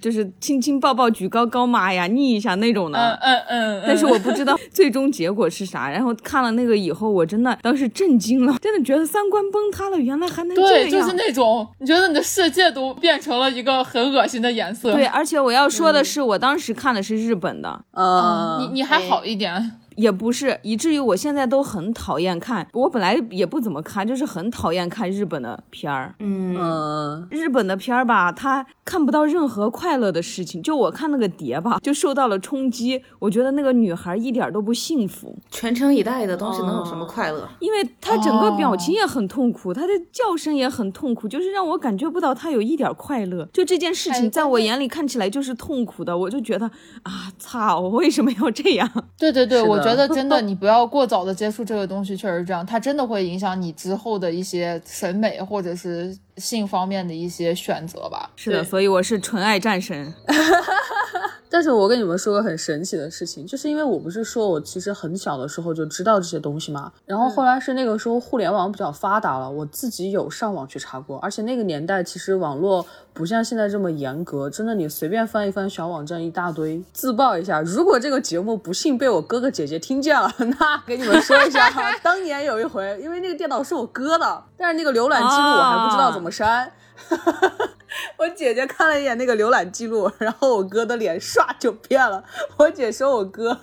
[0.00, 2.98] 就是亲亲抱抱举高高妈呀，腻一下那种的。
[2.98, 5.88] 嗯嗯嗯，但是我不知道最终结果是啥。
[5.88, 14.92] 然后看了那个以后，我真的当时震惊了，真的觉得三观崩塌了，原来还能这对，就是那种你觉得你的世界都变成了一个很恶心的颜色。
[14.92, 19.72] 对，而且我要说的是，我当时看的是日本的，嗯，你你还好一点。
[19.98, 22.66] 也不是，以至于我现在都很讨厌看。
[22.72, 26.14] 我本来也不怎么看，就是很讨厌看日本的片儿。
[26.20, 30.62] 嗯，嗯日本的片儿吧，它看不到任何快乐的事情。
[30.62, 33.02] 就我看那个碟吧，就受到了冲击。
[33.18, 37.48] 我觉得那个女孩一点都不幸福，全程以待的东西能有什么快乐？
[37.58, 43.44] 因为她整个表情也很痛苦，她的叫声也很痛苦，就是让我感觉不到她有一点快乐。
[43.52, 46.66] 就这件事情，在我眼里看起来就是痛苦的，我就觉得
[47.02, 48.88] 啊，操，我为什么要这样？
[49.18, 58.30] 对对对，我觉得真的， 你不要过早的接触这个东西，确实这样，它真的会影响你之后的一些审美或者是性方面的一些选择吧。
[58.36, 60.14] 是的，所以我是纯爱战神。
[61.50, 72.84] 但是我跟你们说个很神奇的事情，就是因为我不是说我其实很小的时候就知道这些东西嘛，然后后来是那个时候互联网比较发达了，我自己有上网去查过，而且那个年代其实网络
[73.14, 76.82] 不像现在这么严格，真的你随便翻一翻小网站一大堆。
[76.92, 86.72] 自曝一下，如果这个节目不幸被我哥哥姐姐听见了，那给你们说一下哈， 当年有一回，因为那个电脑是我哥的，但是那个浏览记录我还不知道怎么删。
[88.18, 92.22] 我姐姐看了一眼那个浏览记录，然后我哥的脸唰就变了。
[92.56, 93.56] 我姐说：“我哥，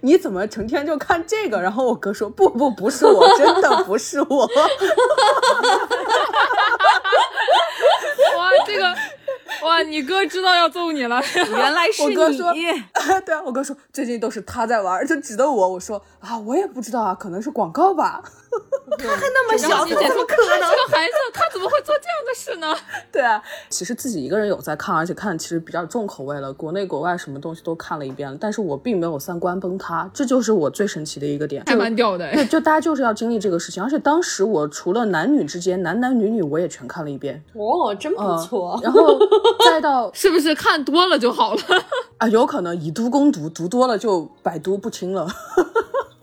[0.00, 4.46] 你怎么成天就看这个？”然后我哥说：“不不，不是我，真的 不是我。
[8.36, 8.84] 哇，这个
[9.62, 11.22] 哇，你哥知道要揍你了。
[11.34, 12.64] 原来是我哥说你，
[13.24, 15.68] 对啊，我哥说最近都是他在玩，就指的我。
[15.68, 18.22] 我说啊，我也不知道啊，可能是广告吧。
[18.98, 20.58] 那么小，怎你姐说么可能？
[20.58, 22.74] 这个 孩子他怎么会做这样的事呢？
[23.12, 31.62] 对啊，其实自己一个人有在看，而且看其实比较重口味了，国内国外什么东西都看了一遍了，但是我并没有三观崩塌，这就是我最神奇的一个点。
[31.66, 38.80] 还蛮屌的对，就大家就是要经历这个事情，而且当时我除了男女之间，男男女女我也全看了一遍，哦，真不错。
[38.82, 39.18] 然后
[39.64, 41.60] 再到是不是看多了就好了？
[42.18, 45.28] 啊，有可能以毒攻毒，毒多了就百毒不侵了。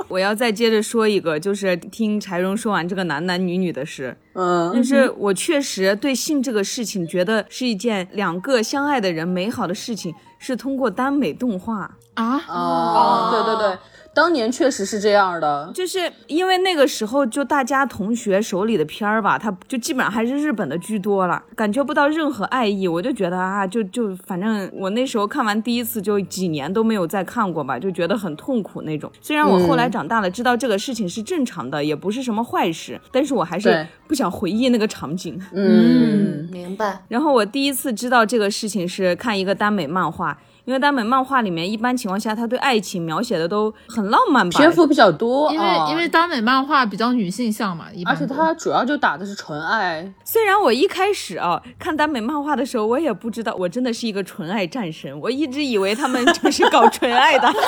[0.08, 11.98] 我要再接着说一个，就是听柴荣说完这个男男女女的事，嗯，就是我确实对性这个事情觉得是一件两个相爱的人美好的事情，是通过耽美动画。
[12.14, 13.78] 啊，哦，对对对，
[14.16, 15.70] 当年确实是这样的。
[15.76, 22.88] 就是因为那个时候，就大家同学手里的片儿吧，它就基本上还是日本的居多了，感觉不到任何爱意。
[22.88, 29.12] 我就觉得啊，就就反正我那时候看完第一次，就几年都没有再看过吧，就觉得很痛苦那种。
[29.20, 35.38] 虽然我后来长大了，知道这个事情是正常的，也不是什么坏事，但是我还是不想回忆那个场景。
[35.52, 37.04] 嗯，明白。
[37.10, 40.38] 然后我第一次知道这个事情是看一个耽美漫画。
[40.66, 44.60] 因为耽美漫画里面，一般情况下，他对爱情描写的都很浪漫吧？
[44.60, 50.12] 篇幅比较多，因为、啊因为耽美漫画比较女性向嘛，而且都它主要就打的是纯爱。
[50.24, 57.60] 虽然我一开始啊看耽美漫画的时候，我也不知道我真的是一个纯爱战神，我一直以为他们就是搞纯爱的， 因为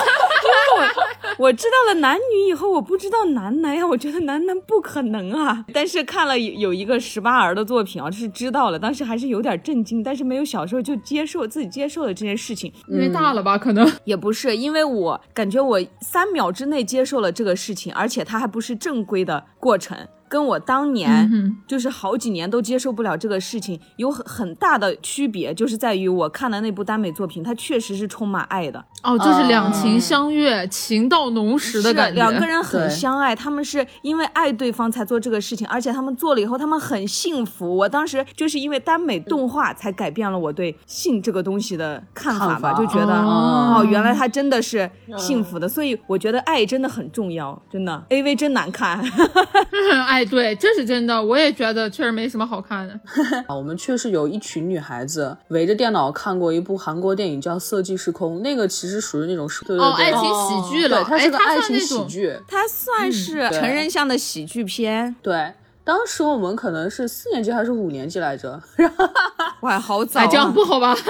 [1.38, 5.64] 我我知道了男女以后，我不知道男男呀，我觉得男男不可能啊。
[5.72, 13.90] 但是看了有有一个十八儿的作品啊，就是知道了，当时还是有点震惊，但是没有小时候就接受自己接受了这件事情，因为大了吧，可能。
[14.04, 19.96] 也不是，因为我感觉我三秒之内接受了这个事情，而且它还不是正规的过程，
[20.28, 32.14] 跟我当年嗯就是好几年都接受不了这个事情有很很大的区别，就是在于我看的那部耽美作品，它确实是充满爱的，哦，就是两情相悦、情到浓时的是感觉。
[32.14, 37.76] 两个人很相爱，他们是因为爱对方才做这个事情，而且他们做了以后，他们很幸福。
[37.76, 48.04] 我当时就是因为耽美动画才改变了我对性这个东西的看法吧，法就觉得哦哦，原来他真的是幸福的，所以我觉得爱真的很重要，真的。
[48.10, 49.02] A V 真难看，
[50.18, 52.94] 哎，对，这是真的，我也觉得确实没什么好看的。
[53.46, 62.36] 啊， 我们确实有一群女孩子围着电脑看过一部韩国电影叫《色即是空》，那个其实属于那种对对对，哦，爱情喜剧了，对，它是个爱情喜剧。
[62.48, 65.14] 它算是成人向的喜剧片。
[65.22, 65.52] 对，
[65.84, 68.60] 当时我们可能是四年级还是五年级来着，
[69.62, 70.96] 哇，好早、这样不好吧？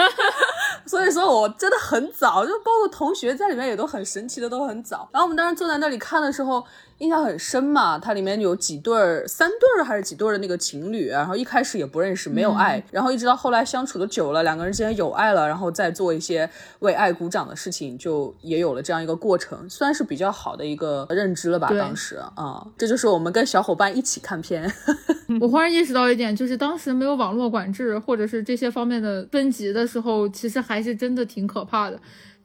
[0.86, 5.08] 所以说我真的很早，就包括同学在里面也都很神奇的，都很早。
[5.12, 6.64] 然后我们当时坐在那里看的时候，
[6.98, 7.98] 印象很深嘛。
[7.98, 16.48] 它里面有几对儿，三对儿还是几对儿的那个情侣，然后一开始也不认识，没有爱，然后一直到后来相处的久了，两个人之间有爱了，然后再做一些
[16.80, 21.68] 为爱鼓掌的事情，就也有了这样一个过程，算是比较好的一个认知了吧。
[21.78, 24.72] 当时啊、这就是我们跟小伙伴一起看片。
[25.40, 31.98] 我忽然意识到一点，就是当时没有网络管制或者是这些方面的分级的时候，其实还是真的挺可怕的。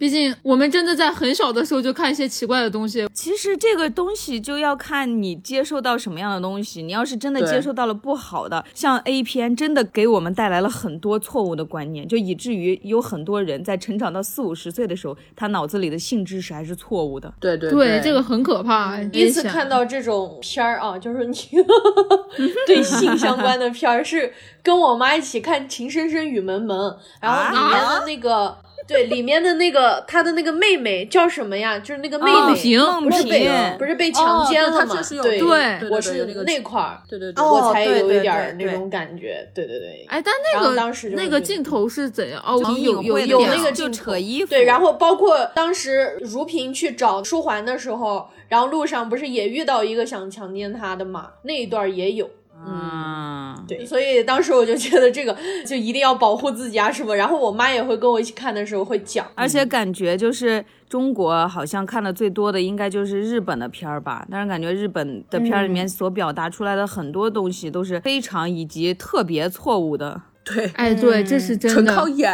[0.03, 6.83] 毕竟我们真的在很小的时候就看一些奇怪的东西，其实这个东西就要看你接受到什么样的东西。
[6.83, 17.33] 你要是真的接受到了不好的，像 A 片，真的给我们带来了很多错误的观念，就以至于有很多人在成长到四五十岁的时候，他脑子里的性知识还是错误的。
[17.39, 19.01] 对对对这个很可怕。
[19.05, 21.37] 第一次看到这种片儿啊，就是你
[22.67, 26.91] 对性相关的片儿，是跟我妈一起看《情深深雨蒙蒙》，
[27.21, 28.57] 然后里面的那个。
[28.87, 31.79] 对，里面的那个他的那个妹妹叫什么呀？
[31.79, 32.53] 就是那个妹哦妹，
[33.01, 39.47] 不是被萍不是被强奸了吗哦对我是那块儿，对对对，哦我才对对有一点儿对对那种感觉。
[39.53, 42.41] 对对对，哎，但那然后个当时就那个镜头是怎样？
[42.45, 51.29] 哦，挺有有有那个就镜头扯衣服，对，然后包括当时如萍去找书桓的时候，然后路上不是也遇到一个想强奸她的嘛？
[51.43, 52.29] 那一段也有。
[52.65, 55.35] 嗯，对，所以当时我就觉得这个
[55.65, 57.15] 就一定要保护自己啊什么。
[57.15, 70.21] 然后我妈也会跟我一起看的时候会讲，而且感觉就是中国好像看的最多的应该就是日本的片儿吧，但是感觉日本的片儿里面所表达出来的很多东西都是非常以及特别错误的。
[70.45, 71.83] 对，哎，对，这是真的。
[71.83, 72.29] 纯靠演。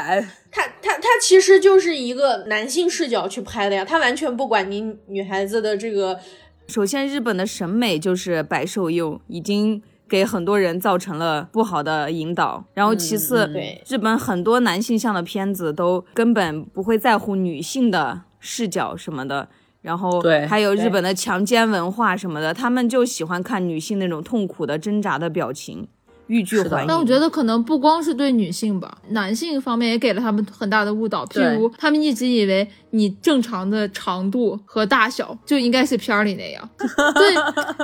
[0.51, 6.19] 他他他其实就是一个男性视角去拍的呀，他完全不管你女孩子的这个。
[6.67, 12.63] 首先，日本的审美就是白瘦幼，已经给很多人造成了不好的引导。
[12.73, 19.47] 然后，其次，对日本很多男性向的片子都根本不会在乎女性的视角什么的。
[19.81, 25.87] 然后，对还有日本的强奸文化什么的，他们就喜欢看女性那种痛苦的挣扎的表情，
[26.29, 26.87] 欲拒还迎。
[26.87, 31.25] 但我觉得可能不光是对女性吧，男性方面也给了他们很大的误导。
[31.25, 36.69] 譬如，他们一直以为你正常的长度和大小就应该是片儿里那样。
[36.77, 37.35] 对，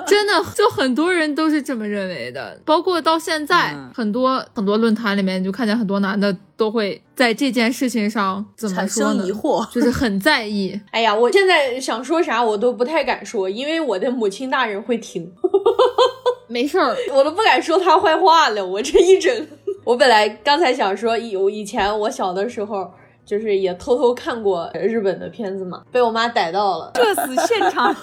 [0.07, 2.57] 真的就很多人都是这么认为的。
[2.63, 9.31] 包括到现在，嗯很多很多论坛里面，你就看见很多男的都会在这件事情上怎么产说呢生疑？
[9.31, 9.69] 惑。
[9.73, 10.79] 就是很在意。
[10.91, 15.31] 哎呀，我现在想说啥我都不太敢说，因为我的母亲大人会听，
[16.47, 18.65] 没事儿，我都不敢说他坏话了。
[18.65, 19.47] 我这一整，
[19.83, 22.91] 我本来刚才想说，以我以前我小的时候。
[23.25, 26.91] 就是也偷偷看过日本的片子嘛，被我妈逮到了。
[26.93, 27.91] 社死现场，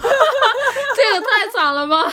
[0.97, 2.13] 这个太惨了吧！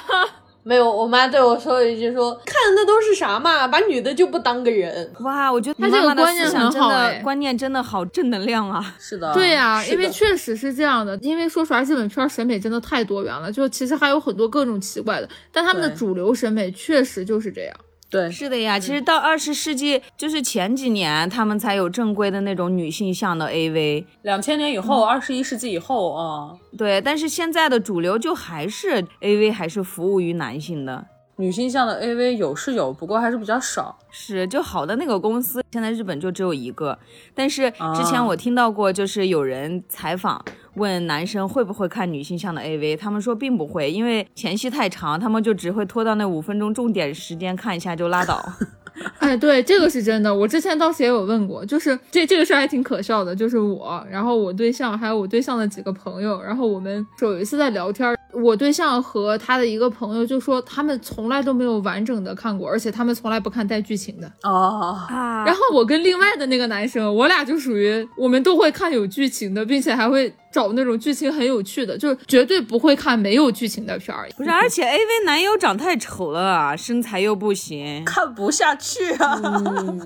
[0.70, 5.12] 没有，我妈对我说了一句说：“看的那都是啥嘛，把女的就不当个人。
[5.22, 8.94] 哇，我觉得她这个妈妈的观念真的好哎观念真的好正能量啊！
[9.00, 11.18] 是的，对呀、因为确实是这样的。
[11.24, 17.76] 因为说实话，日本片儿审美真的太多元了，就其实还有很多各种奇怪的，但他们的主流审美确实就是这样。
[18.10, 31.06] 对，是的呀，其实到二十世纪，就是前几年他们才有正规的那种女性向的 AV，两千年以后，二十一世纪以后啊，对，但是现在的主流就还是 AV 还是服务于男性的。
[31.36, 33.98] 女性向的 AV 有是有，不过还是比较少。
[34.10, 37.00] 是，就好的那个公司，现在日本就只有一个。
[37.34, 40.44] 但是之前啊我听到过，就是有人采访
[40.76, 48.44] 问男生会不会看女性向的 AV，他们说并不会，因为前戏太长，他们就只会拖到那五分钟重点时间看一下就拉倒。
[49.20, 50.34] 哎，对，这个是真的。
[50.34, 64.32] 我之前当时也有问过，就是 这这个事儿还挺可笑的，就是我，然后我对象还有我对象的几个朋友，然后我们有一次在聊天，我对象和他的一个朋友就说他们从来都没有完整的看过，而且他们从来不看带剧情的。
[64.44, 74.28] 哦，啊然后我跟另外的那个男生，我俩就属于我们都会看有剧情的，并且还会找那种剧情很有趣的，就是绝对不会看没有剧情的片儿。
[74.38, 78.04] 不是，而且 AV 男友长太丑了啊，身材又不行。
[78.06, 79.42] 看不下去啊！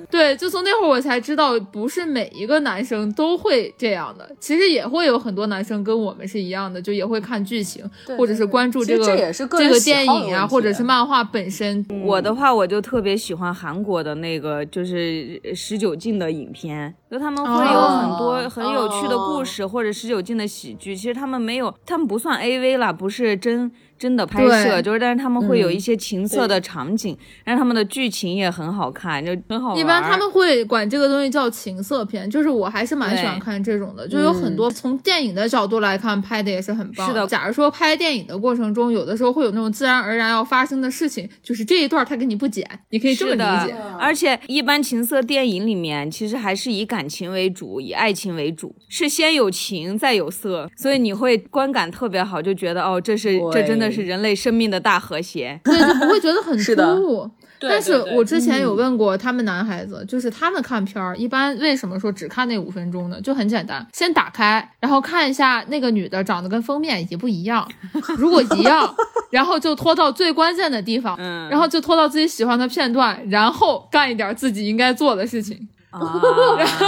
[0.09, 4.29] 对，就从那会儿我才知道，不是每一个男生都会这样的。
[4.39, 11.85] 其实也会有很多男生跟我们是一样的，就也会看剧情，对或者是关注这也是个这个电影啊，或者是漫画本身。
[12.05, 20.95] 我的话，我就特别喜欢韩国的那个，就是十九禁的影片，就他们会有很多哦很有趣的故事，或者十九禁的喜剧。
[20.95, 29.77] 其实他们没有，他们不算 AV 啦，不是真真的拍摄，就是但是他们会有嗯一些情色的场景，但是他们的剧情也很好看，就很好玩。
[29.77, 37.07] 一般他们会管这个东西叫情色片，就是我还是蛮喜欢看这种的，就有很多从电影的角度来看拍的也是很棒。
[37.07, 43.75] 是的假如说拍电影的过程中，有的时候会有那种自然而然要发生的事情，就是这一段他给你不剪，你可以这么理解。
[43.99, 55.59] 而且一般情色电影里面，其实还是以感情为主，以爱情为主，是先有情再有色，所以你会观感特别好，就觉得哦，这是这真的是人类生命的大和谐。
[55.63, 57.29] 对，就不会觉得很突兀。
[57.65, 63.21] 但是我之前有问过他们男孩子，就是他们看片儿，一般为什么说只看那五分钟呢？
[63.21, 67.65] 就很简单，先打开，然后看一下那个女的长得跟封面一不一样，
[68.19, 68.93] 如果一样，
[69.31, 75.57] 然后就拖到最关键的地方，嗯然后就拖到自己喜欢的片段，然后干一点自己应该做的事情。
[75.89, 76.01] 啊，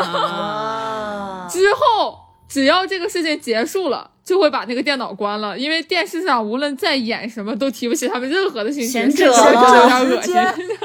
[0.04, 2.18] 啊， 之后
[2.48, 10.34] 只要这个事情结束了，就会把那个电脑关了，因为电视上无论再演什么都提不起他们任何的兴趣，贤甚至者觉得有点恶心。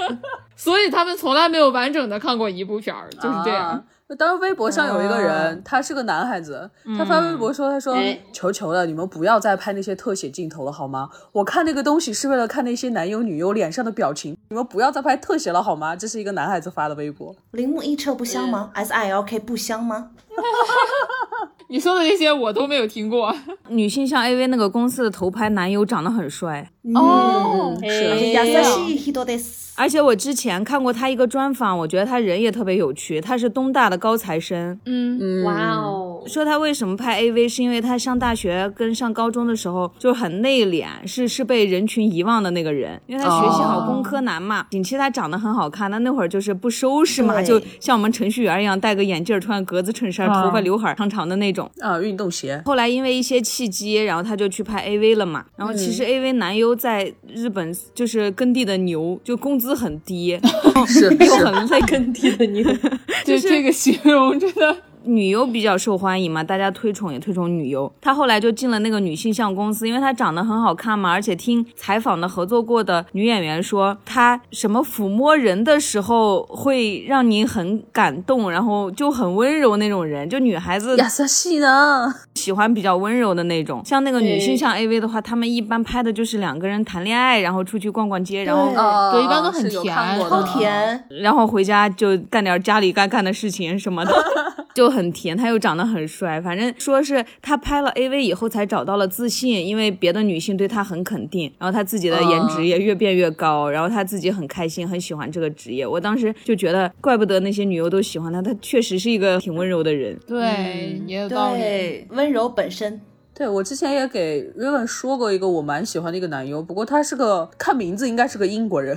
[0.56, 3.68] 所以他们从来没有完整的看过一部片儿，就是这样。
[3.68, 3.82] 啊
[4.16, 11.08] 当时微博上有一个人，啊他是个男孩子，他发微博说：“他说哎求求了，你们不要再拍那些特写镜头了，好吗？
[11.32, 17.34] 我看那个东西是为了看那些男优女优脸上的表情，你们不要再拍特写了，好吗？”这是一个男孩子发的微博。
[17.52, 20.10] 铃木一车不香吗？S I L K 不香吗？
[21.69, 23.35] 你说的这些我都没有听过。
[23.69, 29.65] 女性向 AV 那个公司的头牌男优长得很帅，哦是哎優しい人です。
[29.77, 44.66] 而且我之前看过他一个专访，我觉得他人也特别有趣，他是东大的高材生，嗯，嗯，哇哦， 说他为什么拍 AV，是因为他上大学跟上高中的时候就很内敛，是是被人群遗忘的那个人，因为他学习好，哦工科男嘛。
[44.70, 51.70] 景琦他长得很好看，他那会儿就是不收拾嘛，就像我们程序员一样，戴个眼镜，穿格子衬衫，啊头发刘海长长的那种。
[51.80, 55.44] 啊，运动鞋，后来因为一些契机，然后他就去拍 AV 了嘛。
[55.56, 60.38] 然后其实 AV 男优在日本就是耕地的牛，就工资很低，
[60.86, 61.80] 是 又是， 很累。
[61.90, 62.62] 耕地的牛，
[63.24, 67.90] 就这个形容真的女优比较受欢迎嘛，大家推崇也推崇女优。
[68.00, 82.14] 她后来就进了那个女性向公司，因为她长得很好看嘛，而且听采访的合作过的女演员说，她什么抚摸人的时候会让你很感动，然后就很温柔那种人，就女孩子亚瑟西呢？
[82.34, 83.82] 喜欢比较温柔的那种。
[83.84, 94.12] 像那个女性对向 AV 的话，他们一般拍的就是两个人谈恋爱，然后出去逛逛街，然后对一般都很甜好看过的甜，然后回家就干点家里该干的事情什么的，
[94.74, 95.36] 就很甜。
[95.36, 105.86] 他又长得很帅，反正说是他拍了 AV 以后才找到了自信，因为别的女性对他很肯定，然后他自己的颜值也越变越高，然后他自己很开心，很喜欢这个职业。
[105.86, 110.18] 我当时就觉得，怪不得那些女优都喜欢他，他确实是一个挺温柔的人。
[110.26, 111.60] 对，也有道理。
[111.60, 113.00] 对，温柔本身。
[113.40, 118.94] 对我之前也给 Raven 说过一个我蛮喜欢的一个男优，不过他是个看名字应该是个英国人，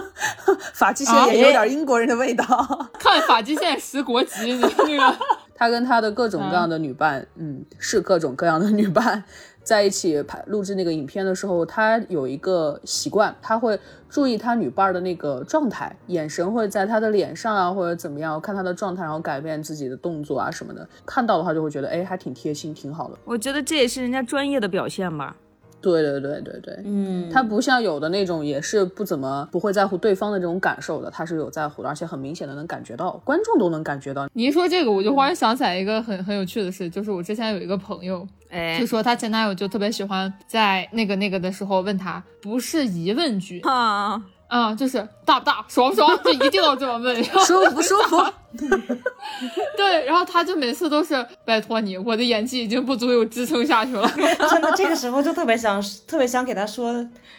[0.72, 2.44] 发际线也有点英国人的味道。
[2.98, 5.18] 看发际线识国籍，你那个
[5.54, 9.22] 他跟他的各种各样的女伴，嗯，是各种各样的女伴
[9.64, 13.76] 在一起拍录制那个影片的时候，他有一个习惯，他会
[14.08, 20.86] 注意他女伴的那个状态，眼神会在他的脸上啊，或者怎么样，看他的状态，然后改变自己的动作啊什么的。
[21.04, 23.18] 看到的话就会觉得，哎，还挺贴心，挺好的。
[23.24, 25.34] 我觉得这也是人家专业的表现吧。
[25.80, 34.26] 对对对对对，嗯，他不像有的那种也是不怎么不会在乎对方的这种感受的，他是有在乎的，而且很明显的能感觉到，观众都能感觉到。
[34.32, 47.24] 你一说这个，我就忽然想起来一个很很有趣的事，就是我之前有一个朋友，哎就，说她前男友就特别喜欢在那个那个的时候问她，不是疑问句，啊，啊、就是大不大，爽不爽，就一定要这么问。
[47.24, 48.24] 舒服不舒服？
[49.76, 54.08] 对，然后他就每次都是拜托你，我的演技已经不足以支撑下去了。
[54.50, 56.92] 真的这个时候就特别想，特别想给他说，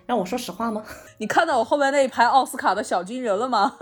[0.06, 0.84] 让我说实话吗？
[1.20, 3.74] 你看到我后面那一排奥斯卡的小金人了吗？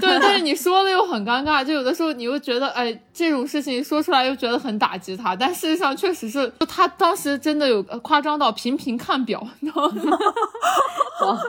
[0.00, 10.18] 对，但是你说了又很尴尬，就有的时候你又觉得，哎，这种事情说出来又觉得很打击他，但事实上确实是，就他当时真的有呃夸张到频频看表，你知道吗？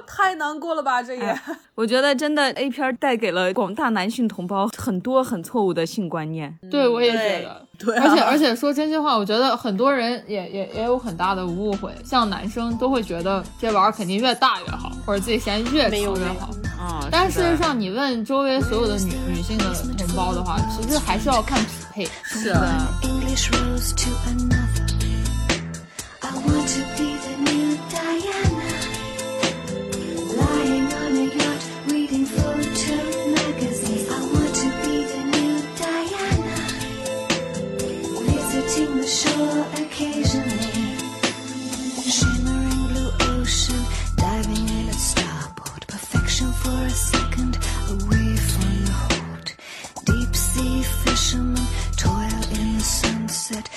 [0.06, 1.40] 太难过了吧，这也。
[1.74, 6.58] 我觉得真的 A 片带给了广大男性同胞很多很错误的性观念。
[6.72, 7.62] 对，我也觉得。
[7.78, 16.50] 对、啊，而且而且说真心话，我觉得很多人也也也有很大的误会，像男生都会觉得这玩意儿肯定越大越好，或者自己嫌越长越好。
[16.80, 22.06] 啊，但事实上，你问周围所有的女女性的同胞的话，其实还是要看匹配。
[22.24, 22.88] 是啊，
[39.16, 40.98] shore occasionally.
[42.16, 43.82] Shimmering blue ocean,
[44.18, 45.88] diving in at starboard.
[45.88, 47.58] Perfection for a second,
[47.96, 49.48] away from the hold.
[50.06, 53.70] Deep sea fishermen toil in the sunset,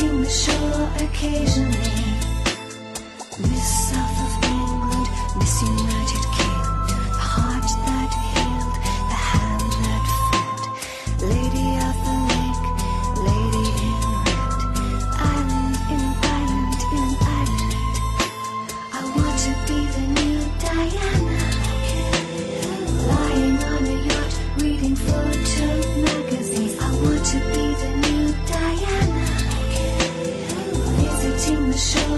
[0.00, 1.89] seem show occasionally.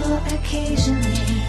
[0.01, 1.43] Occasionally.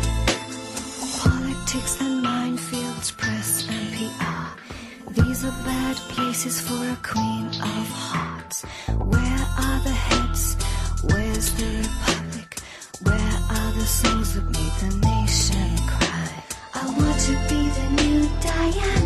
[1.19, 5.21] Politics and minefields, press and PR.
[5.23, 8.65] These are bad places for a queen of hearts.
[8.89, 10.57] Where are the heads?
[11.05, 12.61] Where's the republic?
[13.03, 16.45] Where are the souls that made the nation cry?
[16.75, 19.04] I want to be the new Diana.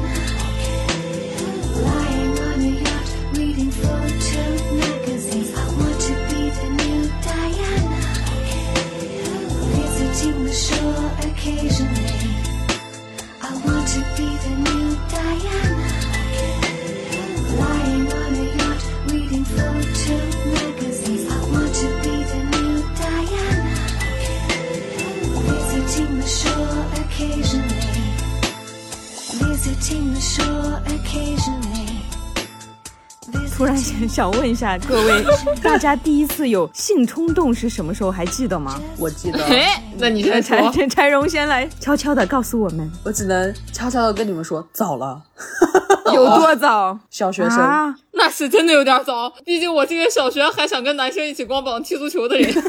[34.09, 35.25] 想问一下各位，
[35.63, 38.11] 大家第一次有性冲动是什么时候？
[38.11, 38.81] 还记得吗？
[38.99, 40.71] 我记得，哎，那你先 柴。
[40.73, 45.23] 柴柴荣先来悄悄的告诉我们我只能悄悄的跟你们说，早了，
[46.15, 47.59] 有多早小学生。
[47.59, 47.95] 啊？
[48.13, 52.53] 那是真的有点早，毕竟我是一个小学还想跟男生一起光膀踢足球的人。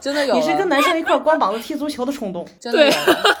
[0.00, 2.46] 真的有，你是跟男生一块儿光膀子踢足球的冲动。
[2.58, 3.36] 真的有了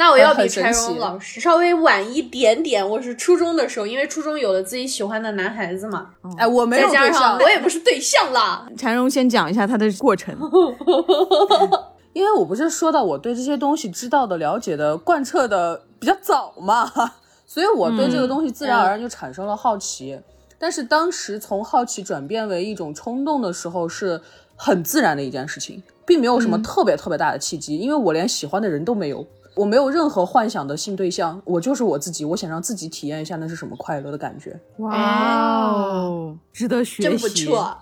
[0.00, 2.88] 那我要比柴荣老师稍微晚一点点。
[2.88, 6.06] 我是初中的时候，因为初中有了自己喜欢的男孩子嘛，
[6.38, 8.66] 哎，我没有再加上对象，我也不是对象啦。
[8.78, 10.34] 柴荣先讲一下他的过程。
[12.14, 16.90] 因为我不是说到我对这些东西知道的、了解的、贯彻的比较早嘛，
[17.46, 20.18] 所以我对这个东西自然而然就产生了好奇。
[20.58, 24.18] 但是当时从好奇转变为一种冲动的时候，是
[24.56, 29.26] 很自然的一件事情，并没有什么特别特别大的契机，因为我连喜欢的人都没有，
[29.60, 34.58] 我没有任何幻想的性对象，我就是我自己，我想让自己体验一下那是什么快乐的感觉。
[34.78, 37.76] 哇哦，值得学习，真不错。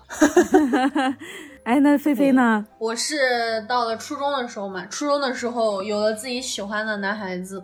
[1.63, 2.65] 哎，那菲菲呢？
[2.79, 7.63] 我是到了初中的时候嘛，初中的时候有了自己喜欢的男孩子，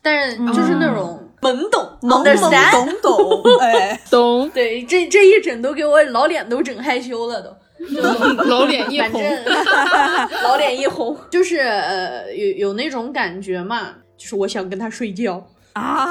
[0.00, 7.50] 但是就是那种懵懂、懵懵懂懂，哎， 懂，对，这这一整都给我老脸都整害羞了都。
[8.48, 9.22] 老脸一红。
[10.42, 15.46] 老脸一红，就是呃有有那种感觉嘛，就是我想跟他睡觉。
[15.74, 16.08] 啊，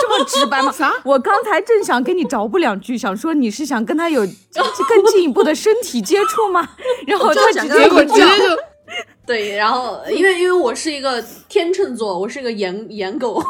[0.00, 0.72] 这么直白吗？
[0.72, 0.90] 啥？
[1.04, 6.66] 我刚才正想跟你着补两句，想说你是想跟他有更进一步的身体接触吗？
[7.06, 8.58] 然后他直接结果直接就
[9.26, 13.42] 对，然后因为因为我是一个天秤座，我是一个颜 颜狗，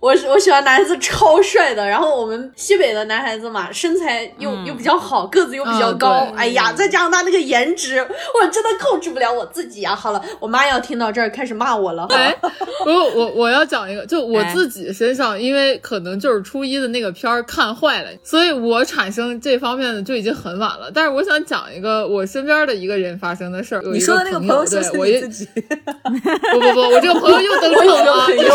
[0.00, 12.06] 我是我喜欢男孩子超帅的，然后我们西北的男孩子嘛，身材又、又比较好，个子又比较嗯高，对哎呀，再加上他那个颜值，我真的控制不了我自己呀、好了，我妈要听到这儿开始骂我了。
[12.10, 12.34] 哎，
[12.86, 20.90] 我我我要讲一个，就我哎自己身上，因为可能就是初一的那个片儿看坏了，所以我产生这方面的就已经很晚了。
[20.92, 23.82] 但是我想讲一个我身边的一个人发生的事儿。
[23.82, 25.46] 有一你说的那个朋朋友是不是对我一你自己？
[25.54, 28.48] 不不不，我这个朋友又登场了，就是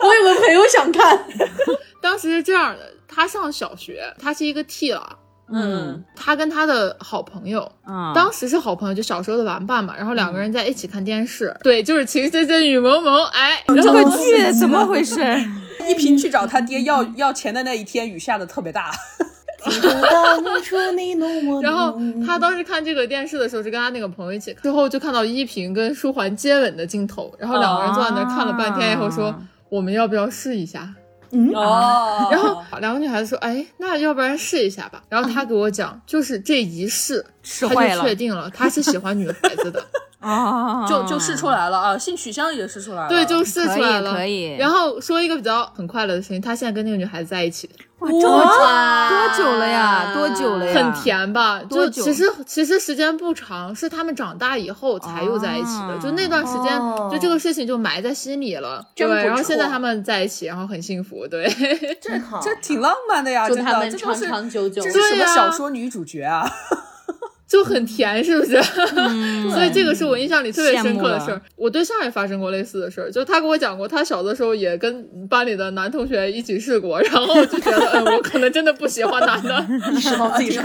[0.00, 1.18] 我有个朋友想看，
[2.00, 5.18] 当时是这样的，他上小学，他是一个 T 了。
[5.54, 9.94] 嗯他跟他的好朋友，啊，当时是好朋友，就小时候的玩伴嘛。
[9.94, 15.20] 然后两个人在一起看电视，对，就是情深深雨蒙蒙，哎，这后个剧怎么回事？
[15.86, 18.90] 一平去找他爹要要钱的那一天，雨下的特别大。
[21.62, 29.38] 然后他当时看这个电视的时候是跟他那个朋友一起看，之后就看到依萍跟舒桓接吻的镜头，然后两个人坐在那看了半天以后说，啊
[29.68, 30.94] 我们要不要试一下？
[31.34, 35.02] 嗯哦然后两个女孩子说，哎，那要不然试一下吧。
[35.08, 37.24] 然后他给我讲，就是这一试，
[37.60, 39.82] 他就确定了他是喜欢女孩子的，
[40.20, 43.08] 啊，就就试出来了啊，性取向也试出来了。
[43.08, 44.12] 对，就试出来了。
[44.12, 47.70] 可以然后说一个比较很快乐的事情，他现在跟那个女孩子在一起，
[48.02, 50.12] 哇，这么多久了呀？
[50.14, 50.74] 多久了呀？
[50.74, 51.60] 很甜吧？
[51.68, 55.94] 多久就其实其实时间不长，是他们长大以后才又在一起的。
[55.94, 58.84] 啊就那段时间，哦就这个事情就埋在心里了。
[58.94, 61.26] 对，然后现在他们在一起，然后很幸福。
[61.28, 61.48] 对，
[62.00, 64.90] 这好，这挺浪漫的呀，真的，祝他们这都是长长久久这。
[64.90, 66.50] 是什么小说女主角啊？
[67.52, 68.62] 就很甜，是不是？
[69.52, 71.38] 所以这个是我印象里特别深刻的事儿。
[71.54, 80.52] 我对象也发生过类似的事儿，就他跟我讲过，他小的时候也跟班里的男同学一起试过，然后就觉得，嗯，我可能真的不喜欢男的，意识到自己。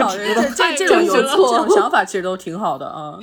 [0.77, 3.19] 这种这种想法其实都挺好的啊。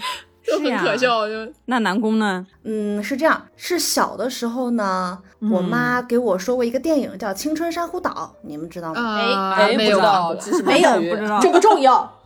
[0.47, 1.27] 就很可笑。
[1.27, 2.47] 就那南宫呢？
[2.65, 5.19] 嗯，是这样，是小的时候呢，
[5.51, 9.01] 我妈给我说过一个电影叫《青春珊瑚岛》，你们知道吗？
[9.01, 12.21] 啊，哎，没有没有局不知道这不重要。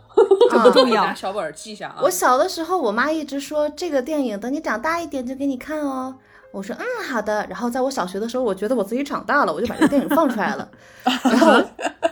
[0.51, 1.97] 这不重要拿小本儿记一下啊。
[2.03, 6.14] 我小的时候，我妈一直说这个电影等你长大一点就给你看哦。
[6.51, 7.47] 我说嗯好的。
[7.49, 10.69] 然后在我小学的时候，我觉得我自己长大了，我就把这个电影放出来了。
[11.05, 11.62] 然后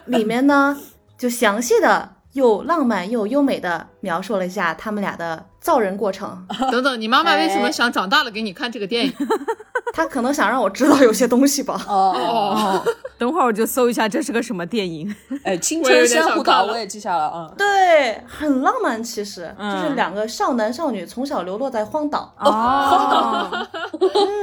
[0.04, 0.76] 里面呢，
[1.16, 6.46] 就详细的又浪漫又优美的描述了一下他们俩的造人过程。
[6.70, 9.12] 等等，你妈妈为什么想长大了给你看这个电影？
[9.96, 11.82] 她可能想让我知道有些东西吧。
[11.88, 12.84] 哦，哦，
[13.16, 15.16] 等会儿我就搜一下这是个什么电影。
[15.42, 17.50] 哎，青春珊瑚岛我也记下了啊。
[17.56, 23.66] 对，很浪漫，其实、嗯就是两个少男少女从小流落在荒岛，哦，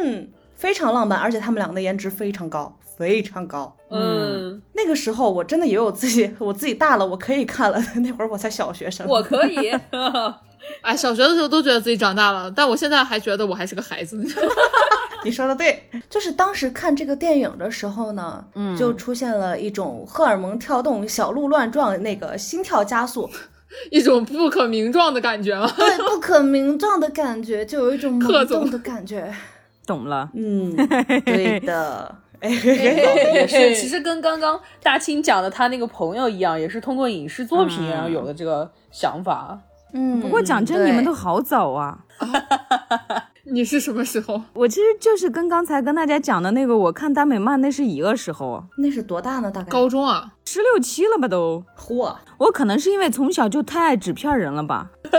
[0.01, 3.77] 嗯，非常浪漫，而且他们两个的颜值非常高，非常高。
[3.91, 7.79] 嗯，那个时候我真的也有自己， 我自己大了，我可以看了。
[7.97, 9.71] 那会儿我才小学生，我可以。
[10.81, 14.17] 哎，小学的时候都觉得自己长大了，但我现在还觉得我还是个孩子。
[15.23, 23.29] 你说的对，就是当时看这个电影的时候呢，嗯，就出现了一种荷尔蒙跳动、小鹿乱撞，那个心跳加速，
[23.91, 25.71] 一种不可名状的感觉吗？
[25.75, 29.33] 对，不可名状的感觉，就有一种克总萌动的感觉。
[29.87, 30.29] 懂了。
[30.33, 30.75] 嗯，
[31.25, 32.15] 对的。
[32.43, 39.57] 也是，其实跟刚刚大清讲的他那个朋友一样，也是通过影视作品嗯然后有的这个想法。
[39.93, 41.97] 嗯，不过讲真，你们都好早啊！
[43.51, 44.41] 你是什么时候？
[44.53, 49.51] 我其实就是跟刚才跟大家讲的那个，我看耽美漫那是一个时候，那是多大呢？
[49.51, 50.31] 大概高中啊？
[50.45, 51.61] 十六七了吧都。
[51.77, 55.11] 嚯，我可能是因为从小就太爱纸片人了吧， 大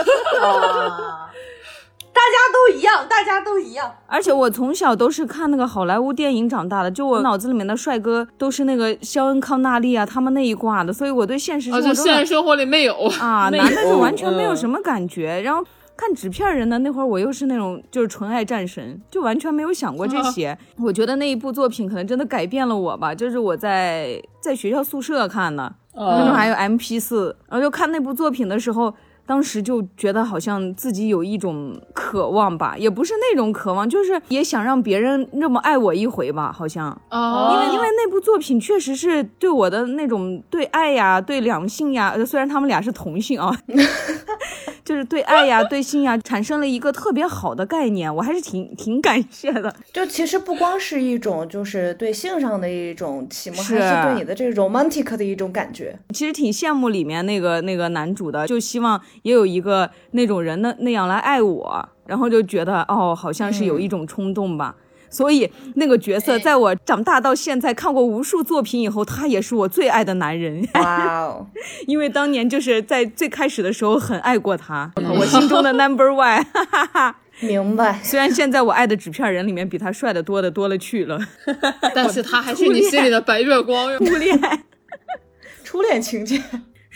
[2.31, 3.93] 家都一样，大家都一样。
[4.07, 12.95] 而且我从小都是看那个好莱坞电影长大的，就我脑子里面的帅哥都是那个肖恩康纳利啊，他们那一挂的，所以我对现实啊，生活现实生活里没有。
[13.21, 15.43] 啊， 没男的就完全没有嗯什么感觉。
[15.43, 15.63] 然后
[15.97, 20.57] 看纸片人呢那会儿，我又是那种就是纯爱战神，就完全没有想过这 些。
[20.79, 28.95] 我觉得那一部作品可能真的改变了我吧，就是我在在学校宿舍看的，那时候还有 M P 四，然后就看那部作品的时候。
[29.27, 36.91] 当时就觉得好像自己有一种渴望吧，也不是那种渴望，就是也想让别人那么爱我一回吧，好像。
[37.11, 43.57] 哦，因为因为那部作品确实是对我的那种对爱呀、对两性呀，呃虽然他们俩是同性啊，
[44.85, 49.75] 就是对爱呀、对性呀产生了一个特别好的概念，我还是挺挺感谢的。
[49.93, 55.99] 就其实不光是一种就是对性上的一种启蒙，是还是对你的这个 romantic 的一种感觉。
[56.11, 64.77] 其实挺羡慕里面那个那个男主的，就希望也有一个那种人的那样来爱我，然后就觉得哦，好像是有一种冲动吧。
[65.11, 70.67] 所以那个角色，在我长大到现在看过无数作品以后，他也是我最爱的男人。
[70.75, 71.47] 哇哦，
[71.87, 76.45] 因为当年就是在最开始的时候很爱过他，我心中的 number one。
[76.53, 77.17] 哈哈哈。
[77.41, 78.01] 明白。
[78.03, 81.19] 虽然现在我爱的纸片人里面比他帅的多的多了去了，
[81.95, 83.99] 但是他还是你心里的白月光哟。
[83.99, 84.41] 初恋。
[85.65, 86.41] 初恋情节，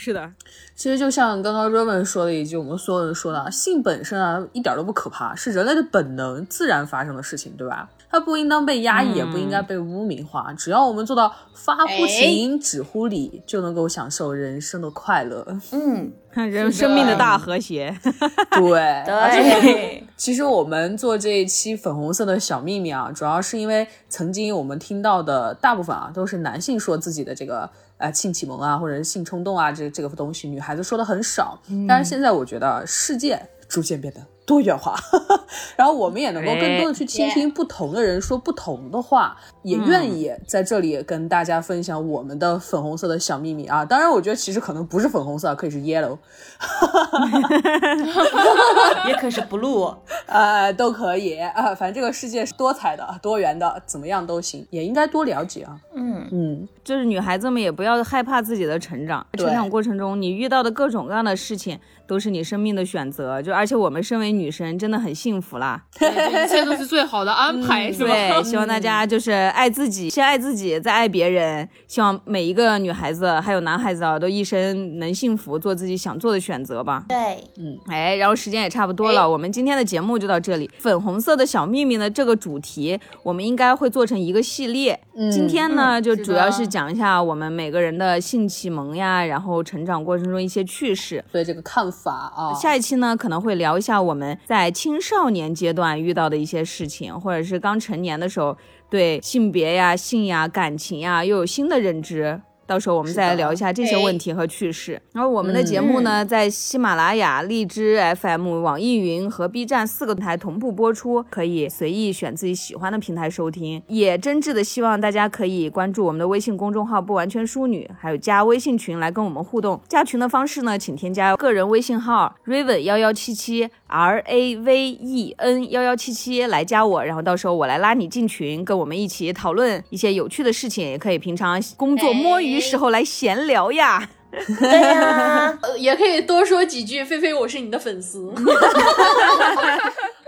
[0.01, 0.31] 是的，
[0.77, 7.91] 其实就像刚刚 Raven 说的一句，我们所有人说的啊，性本身啊一点都不可怕，是人类的本能，自然发生的事情，对吧？
[8.09, 10.53] 它不应当被压抑，也不应该被污名化。
[10.55, 15.45] 只要我们做到发乎情，止乎礼，就能够享受人生的快乐。
[15.73, 17.93] 嗯， 人生命的大和谐。
[18.57, 27.69] 对，而且对， 其实我们做这一期粉红色的小秘密啊，主要是因为曾经我们听到的大部分啊都是男性说自己的这个
[27.99, 31.61] 呃性启蒙啊，或者是性冲动啊这这个东西，女孩子说的很少。
[31.87, 34.97] 但是现在我觉得世界逐渐变得多元化，
[35.77, 43.85] 然后我们也能够更多的去倾听不同的人说不同的话，也愿意在这里跟大家分享我们的粉红色的小秘密啊。
[43.85, 46.17] 当然，我觉得其实可能不是粉红色，可以是 yellow。
[49.07, 49.95] 也可是 blue。
[50.27, 55.79] 呃，都可以啊、反正这个世界是多彩的、多元的，怎么样都行，也应该多了解啊。
[55.95, 61.79] 嗯嗯，就是女孩子们也不要害怕自己的成长，成长过程中你遇到的各种各样的事情
[62.09, 63.41] 都是你生命的选择。
[63.41, 65.85] 就而且我们身为女生真的很幸福啦。
[65.97, 68.11] 这一切都是最好的安排，是吧？
[68.11, 71.69] 对，希望大家就是爱自己，先爱自己，再爱别人。
[71.87, 77.05] 希望每一个女孩子还有男孩子啊，都一生能幸福，做自己想做的选择吧。
[77.09, 77.17] 对，
[77.59, 80.71] 嗯哎，然后时间也差不多了，我们今天的节目就到这里。
[80.79, 84.99] 粉红色的小秘密呢，这个主题我们应该会做成一个系列。
[85.15, 91.25] 嗯今天呢，就主要是讲一下我们每个人的性启蒙呀，然后成长过程中一些趣事。
[91.33, 98.57] 对这个看法啊，下一期呢，可能会聊一下我们在青少年阶段遇到的一些事情，或者是刚成年的时候
[98.89, 102.41] 对性别呀、性呀、感情呀又有新的认知。
[102.69, 105.01] 到时候我们再来聊一下这些问题和趣事。
[105.15, 113.83] 然后我们的节目呢，在喜马拉雅、荔枝 FM、网易云和 B 站四个平台同步播出，可以随意选自己喜欢的平台收听。
[113.89, 119.81] 也真挚的希望大家可以关注我们的微信公众号“不完全淑女”，还有加微信群来跟我们互动。
[119.89, 134.11] 加群的方式呢，请添加个人微信号 raven 幺幺七七 R A V E N 幺幺七七来加我，然后到时候我来拉你进群，跟我们一起讨论一些有趣的事情，也可以平常工作摸鱼时候来闲聊呀。
[134.31, 137.03] 对呀，啊 也可以多说几句。
[137.03, 138.31] 菲菲，我是你的粉丝。